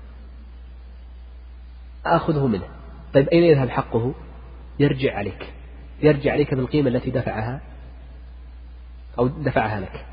[2.07, 2.68] آخذه منه.
[3.14, 4.14] طيب أين يذهب حقه؟
[4.78, 5.53] يرجع عليك.
[6.03, 7.61] يرجع عليك بالقيمة التي دفعها
[9.18, 10.07] أو دفعها لك.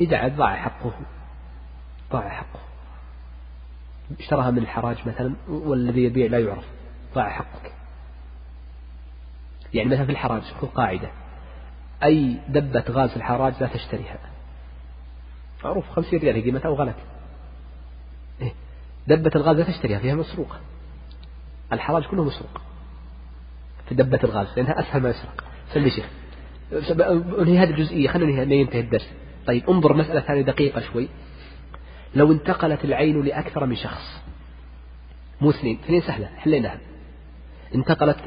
[0.00, 0.92] إذا ضاع حقه.
[2.12, 2.60] ضاع حقه.
[4.18, 6.64] اشتراها من الحراج مثلا والذي يبيع لا يعرف.
[7.14, 7.72] ضاع حقك.
[9.74, 11.10] يعني مثلا في الحراج خذ قاعدة
[12.04, 14.18] أي دبة غاز في الحراج لا تشتريها.
[15.64, 16.96] معروف خمسين ريال قيمتها وغلت.
[18.40, 18.52] إيه؟
[19.06, 20.60] دبة الغاز لا تشتريها فيها مسروقة.
[21.72, 22.60] الحراج كله مسروق
[23.88, 25.44] في دبة الغاز لأنها أسهل ما يسرق.
[25.72, 26.06] سلي شيخ
[27.40, 29.10] انهي هذه الجزئية خلينا ينتهي الدرس.
[29.46, 31.08] طيب انظر مسألة ثانية دقيقة شوي.
[32.14, 34.22] لو انتقلت العين لأكثر من شخص.
[35.40, 36.80] مو اثنين اثنين سهلة حليناها.
[37.74, 38.18] انتقلت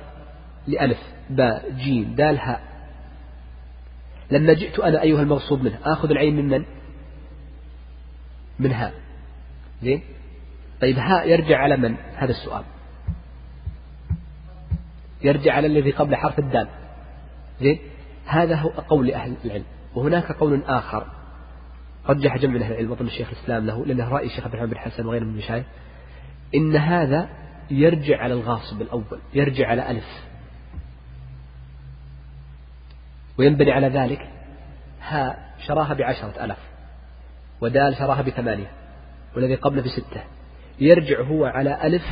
[0.68, 1.00] لألف
[1.30, 2.74] باء جيم دال هاء.
[4.32, 6.66] لما جئت أنا أيها المغصوب منه آخذ العين من من؟
[8.60, 8.94] من هاء.
[9.84, 10.02] زين؟
[10.82, 12.64] طيب هاء يرجع على من؟ هذا السؤال.
[15.22, 16.68] يرجع على الذي قبل حرف الدال.
[17.62, 17.80] زين؟
[18.26, 19.66] هذا هو قول أهل العلم.
[19.96, 21.08] وهناك قول آخر.
[22.10, 24.78] رجح جمع من أهل العلم وطن الشيخ الإسلام له لأنه رأي الشيخ عبد الرحمن بن
[24.78, 25.66] حسن وغيره من المشايخ.
[26.56, 27.30] إن هذا
[27.72, 30.24] يرجع على الغاصب الأول يرجع على ألف.
[33.38, 34.30] وينبني على ذلك
[35.02, 36.58] ها شراها بعشرة ألاف
[37.62, 38.72] ودال شراها بثمانية
[39.36, 40.24] والذي قبله بستة.
[40.80, 42.04] يرجع هو على ألف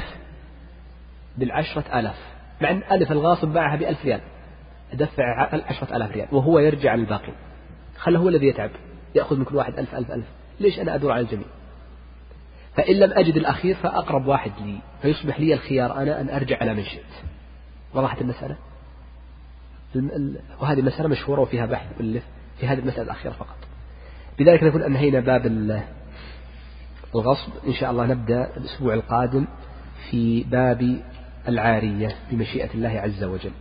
[1.38, 2.16] بالعشرة ألاف
[2.62, 4.22] مع أن ألف الغاصب باعها بألف ريال.
[4.94, 7.34] دفع عشرة ألاف ريال وهو يرجع للباقي
[7.98, 8.72] خله هو الذي يتعب
[9.16, 10.26] يأخذ من كل واحد ألف ألف ألف.
[10.60, 11.48] ليش أنا أدور على الجميع؟
[12.76, 16.84] فإن لم أجد الأخير فأقرب واحد لي فيصبح لي الخيار أنا أن أرجع على من
[16.84, 17.04] شئت.
[17.94, 18.56] وضحت المسألة؟
[20.62, 21.88] وهذه مسألة مشهورة وفيها بحث
[22.60, 23.58] في هذه المسألة الأخيرة فقط.
[24.40, 25.46] بذلك نكون أنهينا باب
[27.16, 29.46] الغصب إن شاء الله نبدأ الأسبوع القادم
[30.10, 31.02] في باب
[31.48, 33.52] العارية بمشيئة الله عز وجل.